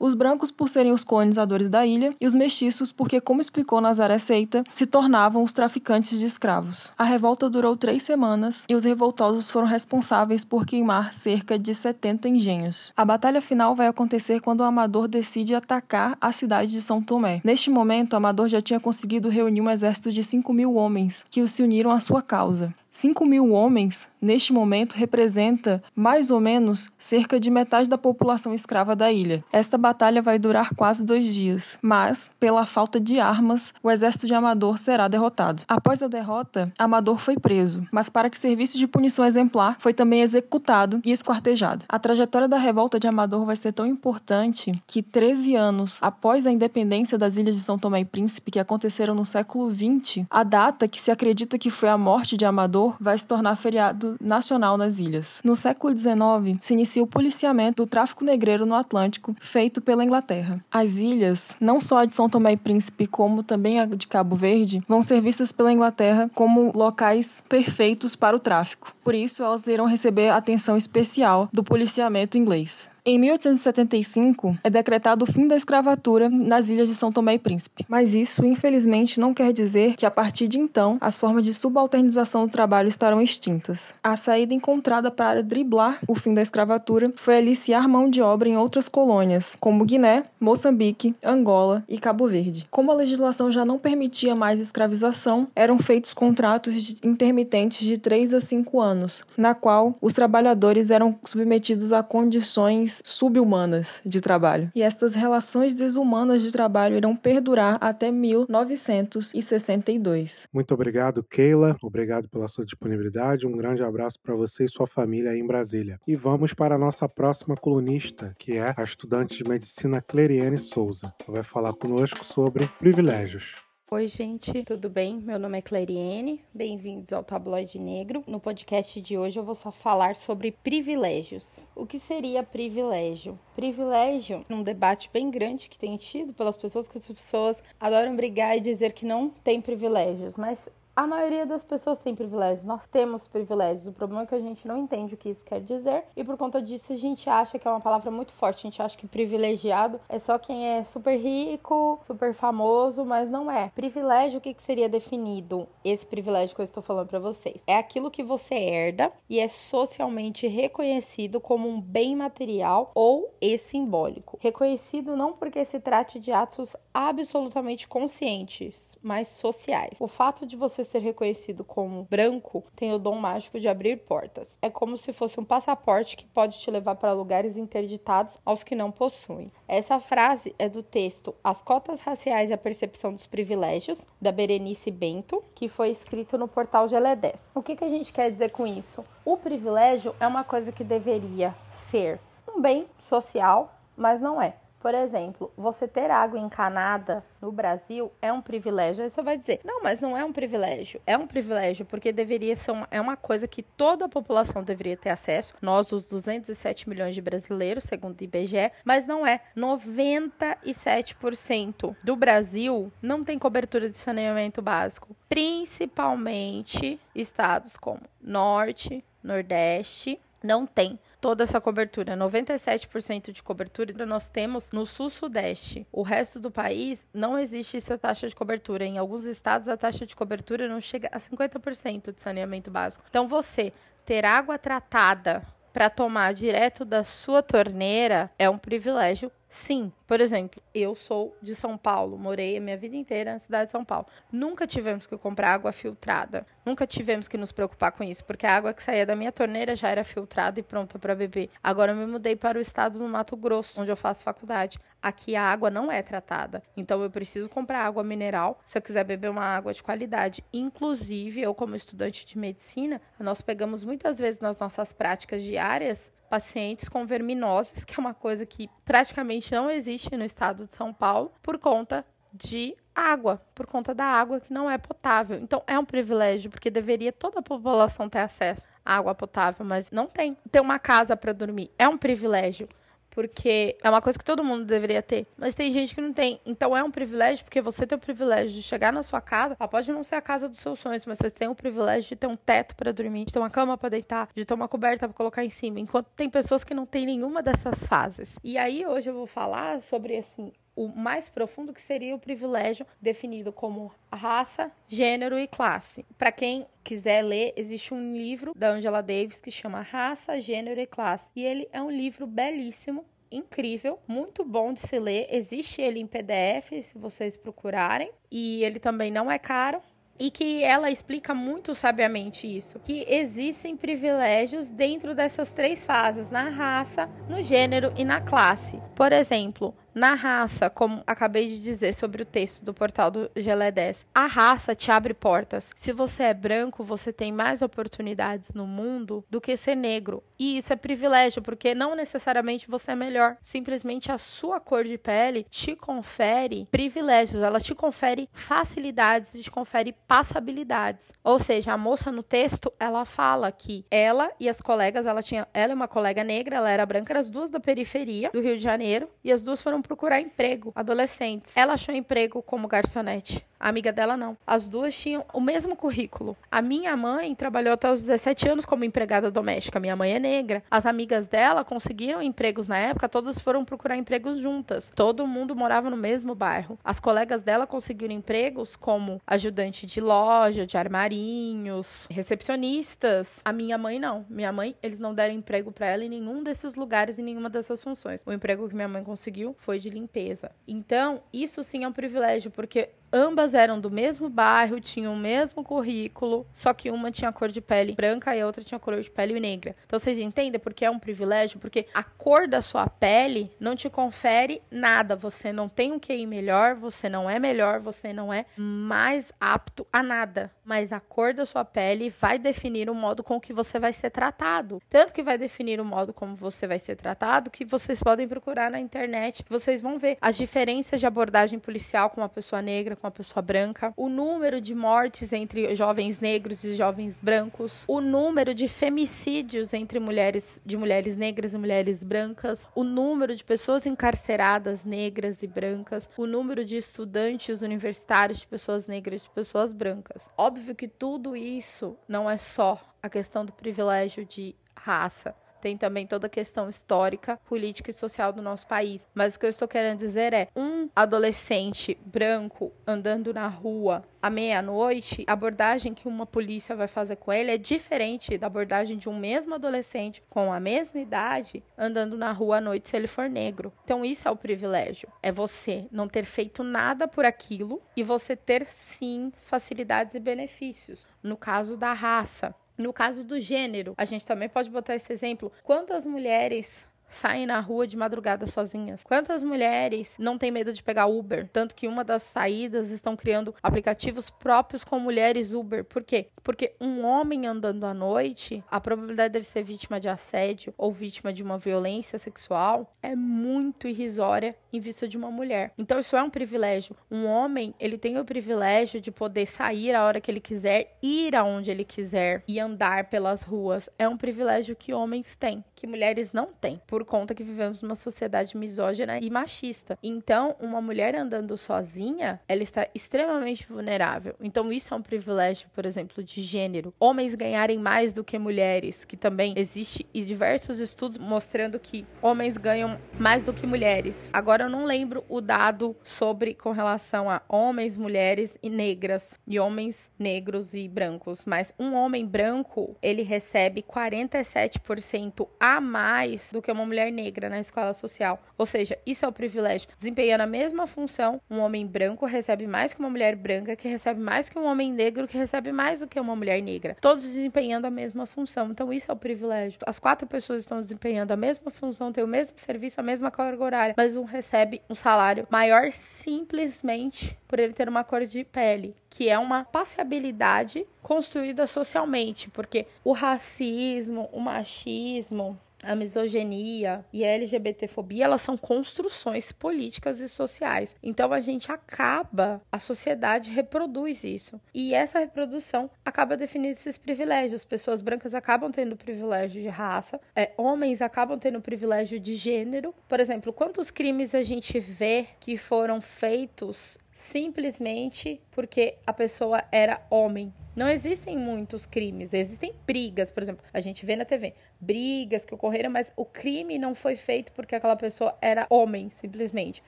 Os 0.00 0.14
brancos 0.14 0.50
por 0.50 0.68
serem 0.68 0.92
os 0.92 1.04
colonizadores 1.04 1.68
da 1.68 1.86
ilha 1.86 2.14
e 2.20 2.26
os 2.26 2.34
mestiços 2.34 2.90
porque, 2.90 3.20
como 3.20 3.40
explicou 3.40 3.80
Nazaré 3.80 4.18
Seita, 4.18 4.64
se 4.72 4.86
tornavam 4.86 5.42
os 5.42 5.52
traficantes 5.52 6.18
de 6.18 6.26
escravos. 6.26 6.92
A 6.98 7.04
revolta 7.04 7.48
durou 7.48 7.76
três 7.76 8.02
semanas 8.02 8.64
e 8.68 8.74
os 8.74 8.84
revoltosos 8.84 9.50
foram 9.50 9.66
responsáveis 9.66 10.44
por 10.44 10.64
queimar 10.64 11.12
cerca 11.12 11.58
de 11.58 11.74
70 11.74 12.28
engenhos. 12.28 12.92
A 12.96 13.04
batalha 13.04 13.40
final 13.40 13.74
vai 13.74 13.86
acontecer 13.86 14.40
quando 14.40 14.60
o 14.60 14.64
Amador 14.64 15.08
decide 15.08 15.54
atacar 15.54 16.16
a 16.20 16.32
cidade 16.32 16.72
de 16.72 16.82
São 16.82 17.02
Tomé. 17.02 17.40
Neste 17.44 17.70
momento, 17.70 18.14
Amador 18.14 18.48
já 18.48 18.60
tinha 18.60 18.80
conseguido 18.80 19.28
reunir 19.28 19.60
um 19.60 19.70
exército 19.70 20.12
de 20.12 20.22
5 20.22 20.52
mil 20.52 20.74
homens 20.74 21.24
que 21.30 21.46
se 21.46 21.62
uniram 21.62 21.90
à 21.90 22.00
sua 22.00 22.22
causa. 22.22 22.74
5 22.96 23.26
mil 23.26 23.52
homens, 23.52 24.08
neste 24.22 24.54
momento, 24.54 24.94
representa 24.94 25.84
mais 25.94 26.30
ou 26.30 26.40
menos 26.40 26.90
cerca 26.98 27.38
de 27.38 27.50
metade 27.50 27.90
da 27.90 27.98
população 27.98 28.54
escrava 28.54 28.96
da 28.96 29.12
ilha. 29.12 29.44
Esta 29.52 29.76
batalha 29.76 30.22
vai 30.22 30.38
durar 30.38 30.74
quase 30.74 31.04
dois 31.04 31.26
dias, 31.34 31.78
mas, 31.82 32.30
pela 32.40 32.64
falta 32.64 32.98
de 32.98 33.20
armas, 33.20 33.74
o 33.82 33.90
exército 33.90 34.26
de 34.26 34.32
Amador 34.32 34.78
será 34.78 35.08
derrotado. 35.08 35.62
Após 35.68 36.02
a 36.02 36.08
derrota, 36.08 36.72
Amador 36.78 37.18
foi 37.18 37.36
preso, 37.36 37.86
mas 37.92 38.08
para 38.08 38.30
que 38.30 38.38
serviço 38.38 38.78
de 38.78 38.86
punição 38.86 39.26
exemplar, 39.26 39.76
foi 39.78 39.92
também 39.92 40.22
executado 40.22 40.98
e 41.04 41.12
esquartejado. 41.12 41.84
A 41.86 41.98
trajetória 41.98 42.48
da 42.48 42.56
revolta 42.56 42.98
de 42.98 43.06
Amador 43.06 43.44
vai 43.44 43.56
ser 43.56 43.74
tão 43.74 43.84
importante 43.84 44.72
que 44.86 45.02
13 45.02 45.54
anos 45.54 45.98
após 46.00 46.46
a 46.46 46.50
independência 46.50 47.18
das 47.18 47.36
ilhas 47.36 47.56
de 47.56 47.62
São 47.62 47.78
Tomé 47.78 48.00
e 48.00 48.04
Príncipe, 48.06 48.50
que 48.50 48.58
aconteceram 48.58 49.14
no 49.14 49.26
século 49.26 49.70
XX, 49.70 50.24
a 50.30 50.42
data 50.42 50.88
que 50.88 50.98
se 50.98 51.10
acredita 51.10 51.58
que 51.58 51.70
foi 51.70 51.90
a 51.90 51.98
morte 51.98 52.38
de 52.38 52.46
Amador 52.46 52.85
vai 53.00 53.16
se 53.16 53.26
tornar 53.26 53.56
feriado 53.56 54.16
nacional 54.20 54.76
nas 54.76 54.98
ilhas. 54.98 55.40
No 55.44 55.56
século 55.56 55.96
XIX, 55.96 56.58
se 56.60 56.74
inicia 56.74 57.02
o 57.02 57.06
policiamento 57.06 57.84
do 57.84 57.88
tráfico 57.88 58.24
negreiro 58.24 58.66
no 58.66 58.74
Atlântico, 58.74 59.34
feito 59.40 59.80
pela 59.80 60.04
Inglaterra. 60.04 60.62
As 60.70 60.96
ilhas, 60.96 61.56
não 61.60 61.80
só 61.80 61.98
a 61.98 62.04
de 62.04 62.14
São 62.14 62.28
Tomé 62.28 62.52
e 62.52 62.56
Príncipe, 62.56 63.06
como 63.06 63.42
também 63.42 63.80
a 63.80 63.84
de 63.86 64.06
Cabo 64.06 64.36
Verde, 64.36 64.82
vão 64.88 65.02
ser 65.02 65.20
vistas 65.20 65.52
pela 65.52 65.72
Inglaterra 65.72 66.30
como 66.34 66.72
locais 66.74 67.42
perfeitos 67.48 68.14
para 68.14 68.36
o 68.36 68.40
tráfico. 68.40 68.94
Por 69.02 69.14
isso, 69.14 69.42
elas 69.42 69.66
irão 69.66 69.86
receber 69.86 70.30
atenção 70.30 70.76
especial 70.76 71.48
do 71.52 71.62
policiamento 71.62 72.36
inglês. 72.38 72.88
Em 73.08 73.20
1875, 73.20 74.58
é 74.64 74.68
decretado 74.68 75.24
o 75.24 75.32
fim 75.32 75.46
da 75.46 75.54
escravatura 75.54 76.28
nas 76.28 76.70
ilhas 76.70 76.88
de 76.88 76.94
São 76.96 77.12
Tomé 77.12 77.34
e 77.34 77.38
Príncipe. 77.38 77.86
Mas 77.88 78.14
isso, 78.14 78.44
infelizmente, 78.44 79.20
não 79.20 79.32
quer 79.32 79.52
dizer 79.52 79.94
que 79.94 80.04
a 80.04 80.10
partir 80.10 80.48
de 80.48 80.58
então 80.58 80.98
as 81.00 81.16
formas 81.16 81.44
de 81.44 81.54
subalternização 81.54 82.46
do 82.46 82.50
trabalho 82.50 82.88
estarão 82.88 83.22
extintas. 83.22 83.94
A 84.02 84.16
saída 84.16 84.52
encontrada 84.52 85.08
para 85.08 85.40
driblar 85.40 86.00
o 86.08 86.16
fim 86.16 86.34
da 86.34 86.42
escravatura 86.42 87.12
foi 87.14 87.36
aliciar 87.36 87.88
mão 87.88 88.10
de 88.10 88.20
obra 88.20 88.48
em 88.48 88.56
outras 88.56 88.88
colônias, 88.88 89.56
como 89.60 89.84
Guiné, 89.84 90.24
Moçambique, 90.40 91.14
Angola 91.22 91.84
e 91.88 91.98
Cabo 91.98 92.26
Verde. 92.26 92.66
Como 92.72 92.90
a 92.90 92.96
legislação 92.96 93.52
já 93.52 93.64
não 93.64 93.78
permitia 93.78 94.34
mais 94.34 94.58
escravização, 94.58 95.46
eram 95.54 95.78
feitos 95.78 96.12
contratos 96.12 96.96
intermitentes 97.04 97.86
de 97.86 97.98
3 97.98 98.34
a 98.34 98.40
5 98.40 98.80
anos, 98.80 99.24
na 99.36 99.54
qual 99.54 99.94
os 100.02 100.12
trabalhadores 100.12 100.90
eram 100.90 101.16
submetidos 101.24 101.92
a 101.92 102.02
condições 102.02 102.95
subhumanas 103.04 104.02
de 104.04 104.20
trabalho. 104.20 104.70
E 104.74 104.82
estas 104.82 105.14
relações 105.14 105.72
desumanas 105.74 106.42
de 106.42 106.50
trabalho 106.52 106.96
irão 106.96 107.14
perdurar 107.16 107.78
até 107.80 108.10
1962. 108.10 110.48
Muito 110.52 110.74
obrigado, 110.74 111.22
Keila. 111.22 111.76
Obrigado 111.82 112.28
pela 112.28 112.48
sua 112.48 112.64
disponibilidade. 112.64 113.46
Um 113.46 113.56
grande 113.56 113.82
abraço 113.82 114.18
para 114.20 114.34
você 114.34 114.64
e 114.64 114.68
sua 114.68 114.86
família 114.86 115.32
aí 115.32 115.40
em 115.40 115.46
Brasília. 115.46 115.98
E 116.06 116.14
vamos 116.14 116.54
para 116.54 116.74
a 116.74 116.78
nossa 116.78 117.08
próxima 117.08 117.56
colunista, 117.56 118.32
que 118.38 118.58
é 118.58 118.74
a 118.76 118.84
estudante 118.84 119.42
de 119.42 119.48
medicina 119.48 120.00
Cleriane 120.00 120.58
Souza. 120.58 121.12
Ela 121.26 121.36
vai 121.36 121.44
falar 121.44 121.72
conosco 121.72 122.24
sobre 122.24 122.68
privilégios. 122.78 123.65
Oi, 123.88 124.08
gente, 124.08 124.64
tudo 124.64 124.90
bem? 124.90 125.20
Meu 125.20 125.38
nome 125.38 125.58
é 125.58 125.62
Clariene, 125.62 126.42
bem-vindos 126.52 127.12
ao 127.12 127.22
Tabloide 127.22 127.78
Negro. 127.78 128.24
No 128.26 128.40
podcast 128.40 129.00
de 129.00 129.16
hoje 129.16 129.38
eu 129.38 129.44
vou 129.44 129.54
só 129.54 129.70
falar 129.70 130.16
sobre 130.16 130.50
privilégios. 130.50 131.60
O 131.72 131.86
que 131.86 132.00
seria 132.00 132.42
privilégio? 132.42 133.38
Privilégio, 133.54 134.44
um 134.50 134.60
debate 134.60 135.08
bem 135.12 135.30
grande 135.30 135.68
que 135.68 135.78
tem 135.78 135.96
tido 135.96 136.34
pelas 136.34 136.56
pessoas, 136.56 136.88
que 136.88 136.98
as 136.98 137.06
pessoas 137.06 137.62
adoram 137.78 138.16
brigar 138.16 138.56
e 138.56 138.60
dizer 138.60 138.92
que 138.92 139.06
não 139.06 139.30
tem 139.30 139.60
privilégios, 139.60 140.34
mas 140.34 140.68
a 140.96 141.06
maioria 141.06 141.44
das 141.44 141.62
pessoas 141.62 141.98
tem 141.98 142.14
privilégios, 142.14 142.64
nós 142.64 142.86
temos 142.86 143.28
privilégios. 143.28 143.86
O 143.86 143.92
problema 143.92 144.22
é 144.22 144.26
que 144.26 144.34
a 144.34 144.40
gente 144.40 144.66
não 144.66 144.78
entende 144.78 145.12
o 145.12 145.16
que 145.18 145.28
isso 145.28 145.44
quer 145.44 145.60
dizer 145.60 146.04
e 146.16 146.24
por 146.24 146.38
conta 146.38 146.62
disso 146.62 146.94
a 146.94 146.96
gente 146.96 147.28
acha 147.28 147.58
que 147.58 147.68
é 147.68 147.70
uma 147.70 147.82
palavra 147.82 148.10
muito 148.10 148.32
forte. 148.32 148.66
A 148.66 148.70
gente 148.70 148.80
acha 148.80 148.96
que 148.96 149.06
privilegiado 149.06 150.00
é 150.08 150.18
só 150.18 150.38
quem 150.38 150.66
é 150.66 150.82
super 150.84 151.18
rico, 151.18 152.00
super 152.06 152.32
famoso, 152.32 153.04
mas 153.04 153.28
não 153.28 153.50
é. 153.50 153.70
Privilégio, 153.74 154.38
o 154.38 154.40
que, 154.40 154.54
que 154.54 154.62
seria 154.62 154.88
definido? 154.88 155.68
Esse 155.84 156.06
privilégio 156.06 156.56
que 156.56 156.62
eu 156.62 156.64
estou 156.64 156.82
falando 156.82 157.08
para 157.08 157.18
vocês 157.18 157.62
é 157.66 157.76
aquilo 157.76 158.10
que 158.10 158.22
você 158.22 158.54
herda 158.54 159.12
e 159.28 159.38
é 159.38 159.48
socialmente 159.48 160.46
reconhecido 160.46 161.38
como 161.42 161.68
um 161.68 161.78
bem 161.78 162.16
material 162.16 162.90
ou 162.94 163.34
e 163.38 163.58
simbólico. 163.58 164.38
Reconhecido 164.40 165.14
não 165.14 165.34
porque 165.34 165.62
se 165.62 165.78
trate 165.78 166.18
de 166.18 166.32
atos 166.32 166.74
absolutamente 166.94 167.86
conscientes, 167.86 168.96
mas 169.02 169.28
sociais. 169.28 169.98
O 170.00 170.08
fato 170.08 170.46
de 170.46 170.56
você 170.56 170.85
ser 170.86 171.00
reconhecido 171.00 171.64
como 171.64 172.04
branco 172.04 172.64
tem 172.74 172.92
o 172.92 172.98
dom 172.98 173.16
mágico 173.16 173.60
de 173.60 173.68
abrir 173.68 173.98
portas. 173.98 174.56
É 174.62 174.70
como 174.70 174.96
se 174.96 175.12
fosse 175.12 175.38
um 175.38 175.44
passaporte 175.44 176.16
que 176.16 176.26
pode 176.26 176.58
te 176.58 176.70
levar 176.70 176.94
para 176.94 177.12
lugares 177.12 177.56
interditados 177.56 178.38
aos 178.44 178.62
que 178.62 178.74
não 178.74 178.90
possuem. 178.90 179.52
Essa 179.68 180.00
frase 180.00 180.54
é 180.58 180.68
do 180.68 180.82
texto 180.82 181.34
As 181.42 181.60
Cotas 181.60 182.00
Raciais 182.00 182.50
e 182.50 182.52
a 182.52 182.58
Percepção 182.58 183.12
dos 183.12 183.26
Privilégios, 183.26 184.06
da 184.20 184.32
Berenice 184.32 184.90
Bento, 184.90 185.42
que 185.54 185.68
foi 185.68 185.90
escrito 185.90 186.38
no 186.38 186.48
portal 186.48 186.88
Geledés. 186.88 187.44
O 187.54 187.62
que, 187.62 187.76
que 187.76 187.84
a 187.84 187.88
gente 187.88 188.12
quer 188.12 188.30
dizer 188.30 188.50
com 188.50 188.66
isso? 188.66 189.04
O 189.24 189.36
privilégio 189.36 190.14
é 190.20 190.26
uma 190.26 190.44
coisa 190.44 190.72
que 190.72 190.84
deveria 190.84 191.54
ser 191.90 192.20
um 192.48 192.60
bem 192.60 192.86
social, 192.98 193.74
mas 193.96 194.20
não 194.20 194.40
é. 194.40 194.54
Por 194.86 194.94
exemplo, 194.94 195.52
você 195.56 195.88
ter 195.88 196.12
água 196.12 196.38
encanada 196.38 197.24
no 197.42 197.50
Brasil 197.50 198.12
é 198.22 198.32
um 198.32 198.40
privilégio. 198.40 199.02
Aí 199.02 199.10
você 199.10 199.20
vai 199.20 199.36
dizer, 199.36 199.58
não, 199.64 199.82
mas 199.82 200.00
não 200.00 200.16
é 200.16 200.24
um 200.24 200.32
privilégio. 200.32 201.02
É 201.04 201.18
um 201.18 201.26
privilégio 201.26 201.84
porque 201.84 202.12
deveria 202.12 202.54
ser 202.54 202.70
uma, 202.70 202.86
é 202.88 203.00
uma 203.00 203.16
coisa 203.16 203.48
que 203.48 203.64
toda 203.64 204.04
a 204.04 204.08
população 204.08 204.62
deveria 204.62 204.96
ter 204.96 205.10
acesso. 205.10 205.54
Nós, 205.60 205.90
os 205.90 206.06
207 206.06 206.88
milhões 206.88 207.16
de 207.16 207.20
brasileiros, 207.20 207.82
segundo 207.82 208.20
o 208.20 208.22
IBGE, 208.22 208.70
mas 208.84 209.08
não 209.08 209.26
é. 209.26 209.40
97% 209.56 211.96
do 212.04 212.14
Brasil 212.14 212.92
não 213.02 213.24
tem 213.24 213.40
cobertura 213.40 213.90
de 213.90 213.96
saneamento 213.96 214.62
básico, 214.62 215.16
principalmente 215.28 217.00
estados 217.12 217.76
como 217.76 218.02
Norte, 218.22 219.04
Nordeste, 219.20 220.20
não 220.44 220.64
tem 220.64 220.96
toda 221.26 221.42
essa 221.42 221.60
cobertura. 221.60 222.16
97% 222.16 223.32
de 223.32 223.42
cobertura 223.42 224.06
nós 224.06 224.28
temos 224.28 224.70
no 224.70 224.86
sul-sudeste. 224.86 225.84
O 225.90 226.02
resto 226.02 226.38
do 226.38 226.52
país 226.52 227.04
não 227.12 227.36
existe 227.36 227.78
essa 227.78 227.98
taxa 227.98 228.28
de 228.28 228.36
cobertura. 228.36 228.84
Em 228.84 228.96
alguns 228.96 229.24
estados 229.24 229.66
a 229.66 229.76
taxa 229.76 230.06
de 230.06 230.14
cobertura 230.14 230.68
não 230.68 230.80
chega 230.80 231.08
a 231.10 231.18
50% 231.18 232.14
de 232.14 232.20
saneamento 232.20 232.70
básico. 232.70 233.04
Então 233.10 233.26
você 233.26 233.72
ter 234.04 234.24
água 234.24 234.56
tratada 234.56 235.44
para 235.72 235.90
tomar 235.90 236.32
direto 236.32 236.84
da 236.84 237.02
sua 237.02 237.42
torneira 237.42 238.30
é 238.38 238.48
um 238.48 238.56
privilégio 238.56 239.28
Sim, 239.56 239.90
por 240.06 240.20
exemplo, 240.20 240.62
eu 240.74 240.94
sou 240.94 241.34
de 241.40 241.54
São 241.54 241.78
Paulo, 241.78 242.18
morei 242.18 242.58
a 242.58 242.60
minha 242.60 242.76
vida 242.76 242.94
inteira 242.94 243.32
na 243.32 243.38
cidade 243.38 243.66
de 243.66 243.72
São 243.72 243.84
Paulo. 243.84 244.06
Nunca 244.30 244.66
tivemos 244.66 245.06
que 245.06 245.16
comprar 245.16 245.54
água 245.54 245.72
filtrada. 245.72 246.46
Nunca 246.64 246.86
tivemos 246.86 247.26
que 247.26 247.38
nos 247.38 247.52
preocupar 247.52 247.90
com 247.92 248.04
isso, 248.04 248.22
porque 248.24 248.46
a 248.46 248.54
água 248.54 248.74
que 248.74 248.82
saía 248.82 249.06
da 249.06 249.16
minha 249.16 249.32
torneira 249.32 249.74
já 249.74 249.88
era 249.88 250.04
filtrada 250.04 250.60
e 250.60 250.62
pronta 250.62 250.98
para 250.98 251.14
beber. 251.14 251.48
Agora 251.64 251.92
eu 251.92 251.96
me 251.96 252.06
mudei 252.06 252.36
para 252.36 252.58
o 252.58 252.60
estado 252.60 252.98
do 252.98 253.08
Mato 253.08 253.34
Grosso, 253.34 253.80
onde 253.80 253.90
eu 253.90 253.96
faço 253.96 254.22
faculdade. 254.22 254.78
Aqui 255.02 255.34
a 255.34 255.42
água 255.42 255.70
não 255.70 255.90
é 255.90 256.02
tratada, 256.02 256.62
então 256.76 257.02
eu 257.02 257.10
preciso 257.10 257.48
comprar 257.48 257.84
água 257.84 258.04
mineral 258.04 258.60
se 258.62 258.76
eu 258.76 258.82
quiser 258.82 259.04
beber 259.04 259.30
uma 259.30 259.44
água 259.44 259.72
de 259.72 259.82
qualidade. 259.82 260.44
Inclusive, 260.52 261.40
eu 261.40 261.54
como 261.54 261.74
estudante 261.74 262.26
de 262.26 262.38
medicina, 262.38 263.00
nós 263.18 263.40
pegamos 263.40 263.82
muitas 263.82 264.18
vezes 264.18 264.38
nas 264.38 264.58
nossas 264.58 264.92
práticas 264.92 265.42
diárias 265.42 266.12
pacientes 266.36 266.86
com 266.86 267.06
verminoses, 267.06 267.82
que 267.82 267.94
é 267.94 267.98
uma 267.98 268.12
coisa 268.12 268.44
que 268.44 268.68
praticamente 268.84 269.50
não 269.52 269.70
existe 269.70 270.14
no 270.14 270.24
estado 270.24 270.66
de 270.66 270.76
São 270.76 270.92
Paulo, 270.92 271.32
por 271.42 271.58
conta 271.58 272.04
de 272.30 272.76
água, 272.94 273.40
por 273.54 273.66
conta 273.66 273.94
da 273.94 274.04
água 274.04 274.38
que 274.38 274.52
não 274.52 274.70
é 274.70 274.76
potável. 274.76 275.38
Então 275.38 275.62
é 275.66 275.78
um 275.78 275.84
privilégio, 275.84 276.50
porque 276.50 276.68
deveria 276.68 277.10
toda 277.10 277.38
a 277.38 277.42
população 277.42 278.06
ter 278.06 278.18
acesso 278.18 278.68
à 278.84 278.98
água 278.98 279.14
potável, 279.14 279.64
mas 279.64 279.90
não 279.90 280.06
tem. 280.06 280.36
Ter 280.52 280.60
uma 280.60 280.78
casa 280.78 281.16
para 281.16 281.32
dormir 281.32 281.70
é 281.78 281.88
um 281.88 281.96
privilégio 281.96 282.68
porque 283.16 283.78
é 283.82 283.88
uma 283.88 284.02
coisa 284.02 284.18
que 284.18 284.24
todo 284.24 284.44
mundo 284.44 284.66
deveria 284.66 285.00
ter. 285.00 285.26
Mas 285.38 285.54
tem 285.54 285.72
gente 285.72 285.94
que 285.94 286.02
não 286.02 286.12
tem. 286.12 286.38
Então 286.44 286.76
é 286.76 286.84
um 286.84 286.90
privilégio, 286.90 287.46
porque 287.46 287.62
você 287.62 287.86
tem 287.86 287.96
o 287.96 287.98
privilégio 287.98 288.54
de 288.54 288.62
chegar 288.62 288.92
na 288.92 289.02
sua 289.02 289.22
casa, 289.22 289.56
ela 289.58 289.66
pode 289.66 289.90
não 289.90 290.04
ser 290.04 290.16
a 290.16 290.20
casa 290.20 290.46
dos 290.46 290.58
seus 290.58 290.78
sonhos, 290.78 291.06
mas 291.06 291.16
você 291.18 291.30
tem 291.30 291.48
o 291.48 291.54
privilégio 291.54 292.10
de 292.10 292.16
ter 292.16 292.26
um 292.26 292.36
teto 292.36 292.76
para 292.76 292.92
dormir, 292.92 293.24
de 293.24 293.32
ter 293.32 293.38
uma 293.38 293.48
cama 293.48 293.78
para 293.78 293.88
deitar, 293.88 294.28
de 294.34 294.44
ter 294.44 294.52
uma 294.52 294.68
coberta 294.68 295.08
para 295.08 295.16
colocar 295.16 295.42
em 295.42 295.48
cima. 295.48 295.80
Enquanto 295.80 296.08
tem 296.14 296.28
pessoas 296.28 296.62
que 296.62 296.74
não 296.74 296.84
têm 296.84 297.06
nenhuma 297.06 297.42
dessas 297.42 297.86
fases. 297.86 298.38
E 298.44 298.58
aí 298.58 298.84
hoje 298.84 299.08
eu 299.08 299.14
vou 299.14 299.26
falar 299.26 299.80
sobre 299.80 300.18
assim, 300.18 300.52
o 300.76 300.86
mais 300.86 301.30
profundo 301.30 301.72
que 301.72 301.80
seria 301.80 302.14
o 302.14 302.18
privilégio 302.18 302.86
definido 303.00 303.50
como 303.50 303.90
raça, 304.12 304.70
gênero 304.86 305.38
e 305.38 305.48
classe. 305.48 306.04
Para 306.18 306.30
quem 306.30 306.66
quiser 306.84 307.22
ler, 307.22 307.54
existe 307.56 307.94
um 307.94 308.12
livro 308.14 308.52
da 308.54 308.70
Angela 308.70 309.02
Davis 309.02 309.40
que 309.40 309.50
chama 309.50 309.80
Raça, 309.80 310.38
Gênero 310.38 310.78
e 310.78 310.86
Classe. 310.86 311.26
E 311.34 311.42
ele 311.42 311.66
é 311.72 311.82
um 311.82 311.90
livro 311.90 312.26
belíssimo, 312.26 313.04
incrível, 313.32 313.98
muito 314.06 314.44
bom 314.44 314.72
de 314.72 314.80
se 314.80 314.98
ler. 314.98 315.26
Existe 315.30 315.80
ele 315.80 315.98
em 315.98 316.06
PDF, 316.06 316.70
se 316.82 316.98
vocês 316.98 317.36
procurarem. 317.36 318.10
E 318.30 318.62
ele 318.62 318.78
também 318.78 319.10
não 319.10 319.30
é 319.30 319.38
caro. 319.38 319.80
E 320.18 320.30
que 320.30 320.62
ela 320.62 320.90
explica 320.90 321.34
muito 321.34 321.74
sabiamente 321.74 322.46
isso, 322.46 322.80
que 322.80 323.04
existem 323.06 323.76
privilégios 323.76 324.70
dentro 324.70 325.14
dessas 325.14 325.50
três 325.50 325.84
fases, 325.84 326.30
na 326.30 326.48
raça, 326.48 327.06
no 327.28 327.42
gênero 327.42 327.92
e 327.98 328.02
na 328.02 328.22
classe. 328.22 328.80
Por 328.94 329.12
exemplo, 329.12 329.74
na 329.96 330.12
raça, 330.12 330.68
como 330.68 331.02
acabei 331.06 331.48
de 331.48 331.58
dizer 331.58 331.94
sobre 331.94 332.20
o 332.20 332.26
texto 332.26 332.62
do 332.62 332.74
portal 332.74 333.10
do 333.10 333.30
Gelé 333.34 333.70
10, 333.70 334.04
a 334.14 334.26
raça 334.26 334.74
te 334.74 334.90
abre 334.90 335.14
portas. 335.14 335.70
Se 335.74 335.90
você 335.90 336.24
é 336.24 336.34
branco, 336.34 336.84
você 336.84 337.10
tem 337.10 337.32
mais 337.32 337.62
oportunidades 337.62 338.50
no 338.54 338.66
mundo 338.66 339.24
do 339.30 339.40
que 339.40 339.56
ser 339.56 339.74
negro. 339.74 340.22
E 340.38 340.58
isso 340.58 340.70
é 340.70 340.76
privilégio, 340.76 341.40
porque 341.40 341.74
não 341.74 341.96
necessariamente 341.96 342.68
você 342.68 342.90
é 342.90 342.94
melhor. 342.94 343.38
Simplesmente 343.42 344.12
a 344.12 344.18
sua 344.18 344.60
cor 344.60 344.84
de 344.84 344.98
pele 344.98 345.46
te 345.48 345.74
confere 345.74 346.68
privilégios, 346.70 347.42
ela 347.42 347.58
te 347.58 347.74
confere 347.74 348.28
facilidades, 348.34 349.42
te 349.42 349.50
confere 349.50 349.94
passabilidades. 350.06 351.10
Ou 351.24 351.38
seja, 351.38 351.72
a 351.72 351.78
moça 351.78 352.12
no 352.12 352.22
texto, 352.22 352.70
ela 352.78 353.06
fala 353.06 353.50
que 353.50 353.86
ela 353.90 354.30
e 354.38 354.46
as 354.46 354.60
colegas, 354.60 355.06
ela 355.06 355.22
tinha, 355.22 355.48
ela 355.54 355.72
é 355.72 355.74
uma 355.74 355.88
colega 355.88 356.22
negra, 356.22 356.56
ela 356.56 356.68
era 356.68 356.84
branca, 356.84 357.18
as 357.18 357.30
duas 357.30 357.48
da 357.48 357.58
periferia 357.58 358.28
do 358.30 358.42
Rio 358.42 358.58
de 358.58 358.62
Janeiro, 358.62 359.08
e 359.24 359.32
as 359.32 359.40
duas 359.40 359.62
foram 359.62 359.85
procurar 359.86 360.20
emprego, 360.20 360.72
adolescentes. 360.74 361.56
Ela 361.56 361.74
achou 361.74 361.94
emprego 361.94 362.42
como 362.42 362.68
garçonete. 362.68 363.44
A 363.58 363.68
amiga 363.68 363.92
dela 363.92 364.16
não. 364.16 364.36
As 364.46 364.68
duas 364.68 364.96
tinham 364.96 365.24
o 365.32 365.40
mesmo 365.40 365.76
currículo. 365.76 366.36
A 366.50 366.60
minha 366.62 366.96
mãe 366.96 367.34
trabalhou 367.34 367.72
até 367.72 367.90
os 367.90 368.00
17 368.00 368.48
anos 368.48 368.64
como 368.64 368.84
empregada 368.84 369.30
doméstica. 369.30 369.80
Minha 369.80 369.96
mãe 369.96 370.14
é 370.14 370.18
negra. 370.18 370.62
As 370.70 370.86
amigas 370.86 371.26
dela 371.28 371.64
conseguiram 371.64 372.22
empregos 372.22 372.68
na 372.68 372.78
época, 372.78 373.08
todas 373.08 373.38
foram 373.38 373.64
procurar 373.64 373.96
empregos 373.96 374.40
juntas. 374.40 374.92
Todo 374.94 375.26
mundo 375.26 375.56
morava 375.56 375.90
no 375.90 375.96
mesmo 375.96 376.34
bairro. 376.34 376.78
As 376.84 377.00
colegas 377.00 377.42
dela 377.42 377.66
conseguiram 377.66 378.14
empregos 378.14 378.76
como 378.76 379.20
ajudante 379.26 379.86
de 379.86 380.00
loja, 380.00 380.66
de 380.66 380.76
armarinhos, 380.76 382.06
recepcionistas. 382.10 383.40
A 383.44 383.52
minha 383.52 383.78
mãe 383.78 383.98
não. 383.98 384.26
Minha 384.28 384.52
mãe, 384.52 384.76
eles 384.82 384.98
não 384.98 385.14
deram 385.14 385.34
emprego 385.34 385.72
para 385.72 385.86
ela 385.86 386.04
em 386.04 386.08
nenhum 386.08 386.42
desses 386.42 386.74
lugares, 386.74 387.18
em 387.18 387.22
nenhuma 387.22 387.50
dessas 387.50 387.82
funções. 387.82 388.22
O 388.26 388.32
emprego 388.32 388.68
que 388.68 388.74
minha 388.74 388.88
mãe 388.88 389.02
conseguiu 389.02 389.54
foi 389.58 389.78
de 389.78 389.90
limpeza. 389.90 390.50
Então, 390.66 391.22
isso 391.32 391.62
sim 391.62 391.84
é 391.84 391.88
um 391.88 391.92
privilégio, 391.92 392.50
porque 392.50 392.90
ambas 393.12 393.45
eram 393.54 393.80
do 393.80 393.90
mesmo 393.90 394.28
bairro, 394.28 394.80
tinham 394.80 395.12
o 395.12 395.16
mesmo 395.16 395.62
currículo, 395.62 396.46
só 396.54 396.72
que 396.72 396.90
uma 396.90 397.10
tinha 397.10 397.32
cor 397.32 397.48
de 397.48 397.60
pele 397.60 397.92
branca 397.92 398.34
e 398.34 398.40
a 398.40 398.46
outra 398.46 398.62
tinha 398.62 398.78
cor 398.78 399.00
de 399.00 399.10
pele 399.10 399.38
negra. 399.38 399.74
Então 399.86 399.98
vocês 399.98 400.18
entendem 400.18 400.60
porque 400.60 400.84
é 400.84 400.90
um 400.90 400.98
privilégio? 400.98 401.58
Porque 401.58 401.86
a 401.94 402.02
cor 402.02 402.48
da 402.48 402.62
sua 402.62 402.88
pele 402.88 403.50
não 403.58 403.74
te 403.74 403.88
confere 403.88 404.62
nada. 404.70 405.16
Você 405.16 405.52
não 405.52 405.68
tem 405.68 405.92
um 405.92 405.98
QI 405.98 406.26
melhor, 406.26 406.74
você 406.74 407.08
não 407.08 407.28
é 407.28 407.38
melhor, 407.38 407.80
você 407.80 408.12
não 408.12 408.32
é 408.32 408.46
mais 408.56 409.32
apto 409.40 409.86
a 409.92 410.02
nada. 410.02 410.50
Mas 410.66 410.92
a 410.92 410.98
cor 410.98 411.32
da 411.32 411.46
sua 411.46 411.64
pele 411.64 412.12
vai 412.20 412.40
definir 412.40 412.90
o 412.90 412.94
modo 412.94 413.22
com 413.22 413.40
que 413.40 413.52
você 413.52 413.78
vai 413.78 413.92
ser 413.92 414.10
tratado. 414.10 414.82
Tanto 414.90 415.12
que 415.12 415.22
vai 415.22 415.38
definir 415.38 415.80
o 415.80 415.84
modo 415.84 416.12
como 416.12 416.34
você 416.34 416.66
vai 416.66 416.80
ser 416.80 416.96
tratado, 416.96 417.50
que 417.50 417.64
vocês 417.64 418.02
podem 418.02 418.26
procurar 418.26 418.68
na 418.68 418.80
internet. 418.80 419.44
Vocês 419.48 419.80
vão 419.80 419.96
ver 419.96 420.18
as 420.20 420.36
diferenças 420.36 420.98
de 420.98 421.06
abordagem 421.06 421.60
policial 421.60 422.10
com 422.10 422.20
uma 422.20 422.28
pessoa 422.28 422.60
negra, 422.60 422.96
com 422.96 423.06
uma 423.06 423.12
pessoa 423.12 423.40
branca, 423.40 423.94
o 423.96 424.08
número 424.08 424.60
de 424.60 424.74
mortes 424.74 425.32
entre 425.32 425.72
jovens 425.76 426.18
negros 426.18 426.64
e 426.64 426.74
jovens 426.74 427.16
brancos, 427.22 427.84
o 427.86 428.00
número 428.00 428.52
de 428.52 428.66
femicídios 428.66 429.72
entre 429.72 430.00
mulheres 430.00 430.60
de 430.66 430.76
mulheres 430.76 431.16
negras 431.16 431.54
e 431.54 431.58
mulheres 431.58 432.02
brancas, 432.02 432.68
o 432.74 432.82
número 432.82 433.36
de 433.36 433.44
pessoas 433.44 433.86
encarceradas 433.86 434.84
negras 434.84 435.44
e 435.44 435.46
brancas, 435.46 436.08
o 436.16 436.26
número 436.26 436.64
de 436.64 436.76
estudantes 436.76 437.62
universitários 437.62 438.40
de 438.40 438.46
pessoas 438.48 438.88
negras 438.88 439.20
e 439.20 439.24
de 439.24 439.30
pessoas 439.30 439.72
brancas. 439.72 440.28
Óbvio 440.56 440.74
que 440.74 440.88
tudo 440.88 441.36
isso 441.36 441.98
não 442.08 442.30
é 442.30 442.38
só 442.38 442.80
a 443.02 443.10
questão 443.10 443.44
do 443.44 443.52
privilégio 443.52 444.24
de 444.24 444.56
raça 444.74 445.34
tem 445.60 445.76
também 445.76 446.06
toda 446.06 446.26
a 446.26 446.30
questão 446.30 446.68
histórica, 446.68 447.38
política 447.44 447.90
e 447.90 447.94
social 447.94 448.32
do 448.32 448.42
nosso 448.42 448.66
país. 448.66 449.06
Mas 449.14 449.34
o 449.34 449.40
que 449.40 449.46
eu 449.46 449.50
estou 449.50 449.68
querendo 449.68 449.98
dizer 449.98 450.32
é: 450.32 450.48
um 450.54 450.88
adolescente 450.94 451.98
branco 452.04 452.72
andando 452.86 453.32
na 453.32 453.48
rua 453.48 454.04
à 454.20 454.30
meia-noite, 454.30 455.24
a 455.26 455.32
abordagem 455.32 455.94
que 455.94 456.08
uma 456.08 456.26
polícia 456.26 456.74
vai 456.74 456.88
fazer 456.88 457.16
com 457.16 457.32
ele 457.32 457.50
é 457.50 457.56
diferente 457.56 458.36
da 458.36 458.48
abordagem 458.48 458.98
de 458.98 459.08
um 459.08 459.16
mesmo 459.16 459.54
adolescente 459.54 460.22
com 460.28 460.52
a 460.52 460.58
mesma 460.58 461.00
idade 461.00 461.62
andando 461.78 462.16
na 462.16 462.32
rua 462.32 462.56
à 462.56 462.60
noite 462.60 462.88
se 462.88 462.96
ele 462.96 463.06
for 463.06 463.28
negro. 463.28 463.72
Então 463.84 464.04
isso 464.04 464.26
é 464.26 464.30
o 464.30 464.36
privilégio. 464.36 465.08
É 465.22 465.30
você 465.30 465.86
não 465.92 466.08
ter 466.08 466.24
feito 466.24 466.64
nada 466.64 467.06
por 467.06 467.24
aquilo 467.24 467.80
e 467.96 468.02
você 468.02 468.34
ter 468.34 468.66
sim 468.66 469.32
facilidades 469.36 470.14
e 470.14 470.20
benefícios. 470.20 471.06
No 471.22 471.36
caso 471.36 471.76
da 471.76 471.92
raça, 471.92 472.54
no 472.76 472.92
caso 472.92 473.24
do 473.24 473.40
gênero, 473.40 473.94
a 473.96 474.04
gente 474.04 474.24
também 474.24 474.48
pode 474.48 474.70
botar 474.70 474.94
esse 474.94 475.12
exemplo. 475.12 475.50
Quantas 475.62 476.04
mulheres 476.04 476.86
saem 477.08 477.46
na 477.46 477.60
rua 477.60 477.86
de 477.86 477.96
madrugada 477.96 478.46
sozinhas? 478.46 479.02
Quantas 479.02 479.42
mulheres 479.42 480.14
não 480.18 480.38
têm 480.38 480.50
medo 480.50 480.72
de 480.72 480.82
pegar 480.82 481.06
Uber? 481.06 481.48
Tanto 481.52 481.74
que 481.74 481.88
uma 481.88 482.04
das 482.04 482.22
saídas 482.22 482.90
estão 482.90 483.16
criando 483.16 483.54
aplicativos 483.62 484.30
próprios 484.30 484.84
com 484.84 484.98
mulheres 484.98 485.52
Uber. 485.52 485.84
Por 485.84 486.02
quê? 486.02 486.28
Porque 486.42 486.74
um 486.80 487.04
homem 487.04 487.46
andando 487.46 487.84
à 487.84 487.94
noite, 487.94 488.62
a 488.70 488.80
probabilidade 488.80 489.32
dele 489.32 489.44
ser 489.44 489.62
vítima 489.62 489.98
de 489.98 490.08
assédio 490.08 490.74
ou 490.76 490.92
vítima 490.92 491.32
de 491.32 491.42
uma 491.42 491.58
violência 491.58 492.18
sexual 492.18 492.94
é 493.02 493.14
muito 493.14 493.88
irrisória 493.88 494.56
em 494.72 494.78
vista 494.78 495.08
de 495.08 495.16
uma 495.16 495.30
mulher. 495.30 495.72
Então 495.78 495.98
isso 495.98 496.16
é 496.16 496.22
um 496.22 496.30
privilégio. 496.30 496.96
Um 497.10 497.26
homem, 497.26 497.74
ele 497.80 497.98
tem 497.98 498.18
o 498.18 498.24
privilégio 498.24 499.00
de 499.00 499.10
poder 499.10 499.46
sair 499.46 499.94
a 499.94 500.04
hora 500.04 500.20
que 500.20 500.30
ele 500.30 500.40
quiser, 500.40 500.96
ir 501.02 501.34
aonde 501.34 501.70
ele 501.70 501.84
quiser 501.84 502.42
e 502.46 502.60
andar 502.60 503.04
pelas 503.04 503.42
ruas. 503.42 503.88
É 503.98 504.08
um 504.08 504.16
privilégio 504.16 504.76
que 504.76 504.92
homens 504.92 505.34
têm, 505.34 505.64
que 505.74 505.86
mulheres 505.86 506.32
não 506.32 506.46
têm. 506.46 506.80
Por 506.86 506.95
conta 507.04 507.34
que 507.34 507.42
vivemos 507.42 507.82
numa 507.82 507.94
sociedade 507.94 508.56
misógina 508.56 509.18
e 509.18 509.30
machista. 509.30 509.98
Então, 510.02 510.56
uma 510.60 510.80
mulher 510.80 511.14
andando 511.14 511.56
sozinha, 511.56 512.40
ela 512.48 512.62
está 512.62 512.88
extremamente 512.94 513.66
vulnerável. 513.66 514.34
Então, 514.40 514.72
isso 514.72 514.92
é 514.92 514.96
um 514.96 515.02
privilégio, 515.02 515.68
por 515.74 515.84
exemplo, 515.84 516.22
de 516.22 516.40
gênero. 516.40 516.94
Homens 516.98 517.34
ganharem 517.34 517.78
mais 517.78 518.12
do 518.12 518.24
que 518.24 518.38
mulheres, 518.38 519.04
que 519.04 519.16
também 519.16 519.54
existe 519.56 520.06
e 520.12 520.24
diversos 520.24 520.80
estudos 520.80 521.18
mostrando 521.18 521.78
que 521.78 522.06
homens 522.22 522.56
ganham 522.56 522.98
mais 523.18 523.44
do 523.44 523.52
que 523.52 523.66
mulheres. 523.66 524.30
Agora 524.32 524.64
eu 524.64 524.70
não 524.70 524.84
lembro 524.84 525.24
o 525.28 525.40
dado 525.40 525.96
sobre 526.04 526.54
com 526.54 526.72
relação 526.72 527.28
a 527.30 527.42
homens, 527.48 527.96
mulheres 527.96 528.56
e 528.62 528.70
negras, 528.70 529.38
e 529.46 529.58
homens 529.58 530.10
negros 530.18 530.74
e 530.74 530.88
brancos, 530.88 531.44
mas 531.44 531.74
um 531.78 531.94
homem 531.94 532.26
branco, 532.26 532.96
ele 533.02 533.22
recebe 533.22 533.82
47% 533.82 535.48
a 535.60 535.80
mais 535.80 536.50
do 536.52 536.62
que 536.62 536.70
uma 536.70 536.85
mulher 536.86 537.10
negra 537.10 537.48
na 537.48 537.60
escola 537.60 537.92
social. 537.92 538.42
Ou 538.56 538.64
seja, 538.64 538.98
isso 539.04 539.24
é 539.24 539.28
o 539.28 539.32
privilégio. 539.32 539.88
Desempenhando 539.96 540.42
a 540.42 540.46
mesma 540.46 540.86
função, 540.86 541.40
um 541.50 541.58
homem 541.58 541.86
branco 541.86 542.24
recebe 542.26 542.66
mais 542.66 542.92
que 542.92 543.00
uma 543.00 543.10
mulher 543.10 543.36
branca, 543.36 543.76
que 543.76 543.88
recebe 543.88 544.20
mais 544.20 544.48
que 544.48 544.58
um 544.58 544.64
homem 544.64 544.92
negro, 544.92 545.26
que 545.26 545.36
recebe 545.36 545.72
mais 545.72 546.00
do 546.00 546.06
que 546.06 546.18
uma 546.18 546.36
mulher 546.36 546.62
negra. 546.62 546.96
Todos 547.00 547.24
desempenhando 547.24 547.86
a 547.86 547.90
mesma 547.90 548.26
função. 548.26 548.70
Então, 548.70 548.92
isso 548.92 549.10
é 549.10 549.14
o 549.14 549.16
privilégio. 549.16 549.78
As 549.86 549.98
quatro 549.98 550.26
pessoas 550.26 550.60
estão 550.60 550.80
desempenhando 550.80 551.32
a 551.32 551.36
mesma 551.36 551.70
função, 551.70 552.12
têm 552.12 552.24
o 552.24 552.28
mesmo 552.28 552.58
serviço, 552.58 553.00
a 553.00 553.02
mesma 553.02 553.30
carga 553.30 553.62
horária, 553.62 553.94
mas 553.96 554.16
um 554.16 554.24
recebe 554.24 554.80
um 554.88 554.94
salário 554.94 555.46
maior 555.50 555.92
simplesmente 555.92 557.36
por 557.48 557.58
ele 557.58 557.72
ter 557.72 557.88
uma 557.88 558.04
cor 558.04 558.24
de 558.24 558.44
pele, 558.44 558.94
que 559.10 559.28
é 559.28 559.38
uma 559.38 559.64
passeabilidade 559.64 560.86
construída 561.02 561.66
socialmente, 561.66 562.50
porque 562.50 562.86
o 563.04 563.12
racismo, 563.12 564.28
o 564.32 564.40
machismo, 564.40 565.58
a 565.86 565.94
misoginia 565.94 567.04
e 567.12 567.24
a 567.24 567.28
LGBTfobia, 567.28 568.24
elas 568.24 568.42
são 568.42 568.56
construções 568.56 569.52
políticas 569.52 570.20
e 570.20 570.28
sociais. 570.28 570.94
Então 571.02 571.32
a 571.32 571.40
gente 571.40 571.70
acaba, 571.70 572.60
a 572.70 572.78
sociedade 572.78 573.50
reproduz 573.50 574.24
isso. 574.24 574.60
E 574.74 574.92
essa 574.92 575.18
reprodução 575.18 575.90
acaba 576.04 576.36
definindo 576.36 576.74
esses 576.74 576.98
privilégios. 576.98 577.64
Pessoas 577.64 578.02
brancas 578.02 578.34
acabam 578.34 578.70
tendo 578.70 578.96
privilégio 578.96 579.62
de 579.62 579.68
raça, 579.68 580.20
é, 580.34 580.52
homens 580.56 581.00
acabam 581.00 581.38
tendo 581.38 581.60
privilégio 581.60 582.18
de 582.18 582.34
gênero. 582.34 582.94
Por 583.08 583.20
exemplo, 583.20 583.52
quantos 583.52 583.90
crimes 583.90 584.34
a 584.34 584.42
gente 584.42 584.78
vê 584.80 585.26
que 585.40 585.56
foram 585.56 586.00
feitos 586.00 586.98
simplesmente 587.16 588.40
porque 588.50 588.96
a 589.06 589.12
pessoa 589.12 589.64
era 589.72 590.00
homem. 590.10 590.52
Não 590.76 590.90
existem 590.90 591.38
muitos 591.38 591.86
crimes, 591.86 592.34
existem 592.34 592.74
brigas, 592.86 593.30
por 593.30 593.42
exemplo, 593.42 593.64
a 593.72 593.80
gente 593.80 594.04
vê 594.04 594.14
na 594.14 594.26
TV, 594.26 594.52
brigas 594.78 595.46
que 595.46 595.54
ocorreram, 595.54 595.88
mas 595.90 596.12
o 596.14 596.26
crime 596.26 596.78
não 596.78 596.94
foi 596.94 597.16
feito 597.16 597.50
porque 597.52 597.74
aquela 597.74 597.96
pessoa 597.96 598.36
era 598.42 598.66
homem, 598.68 599.08
simplesmente. 599.08 599.82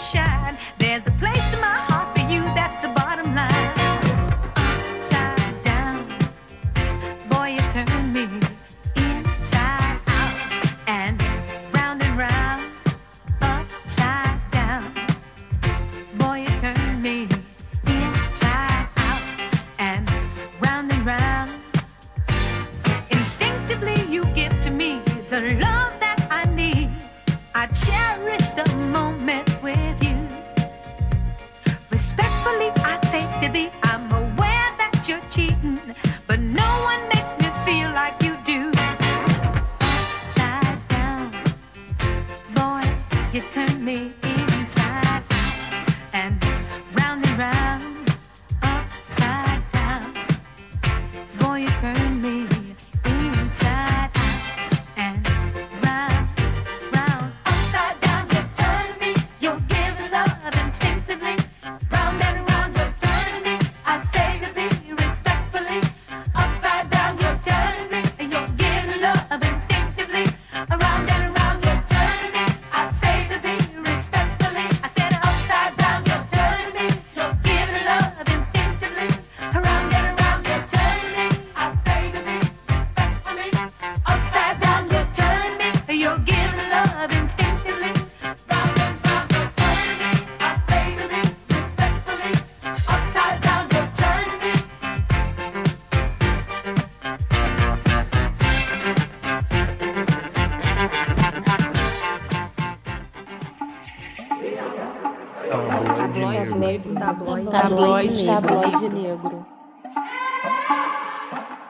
shine. 0.00 0.79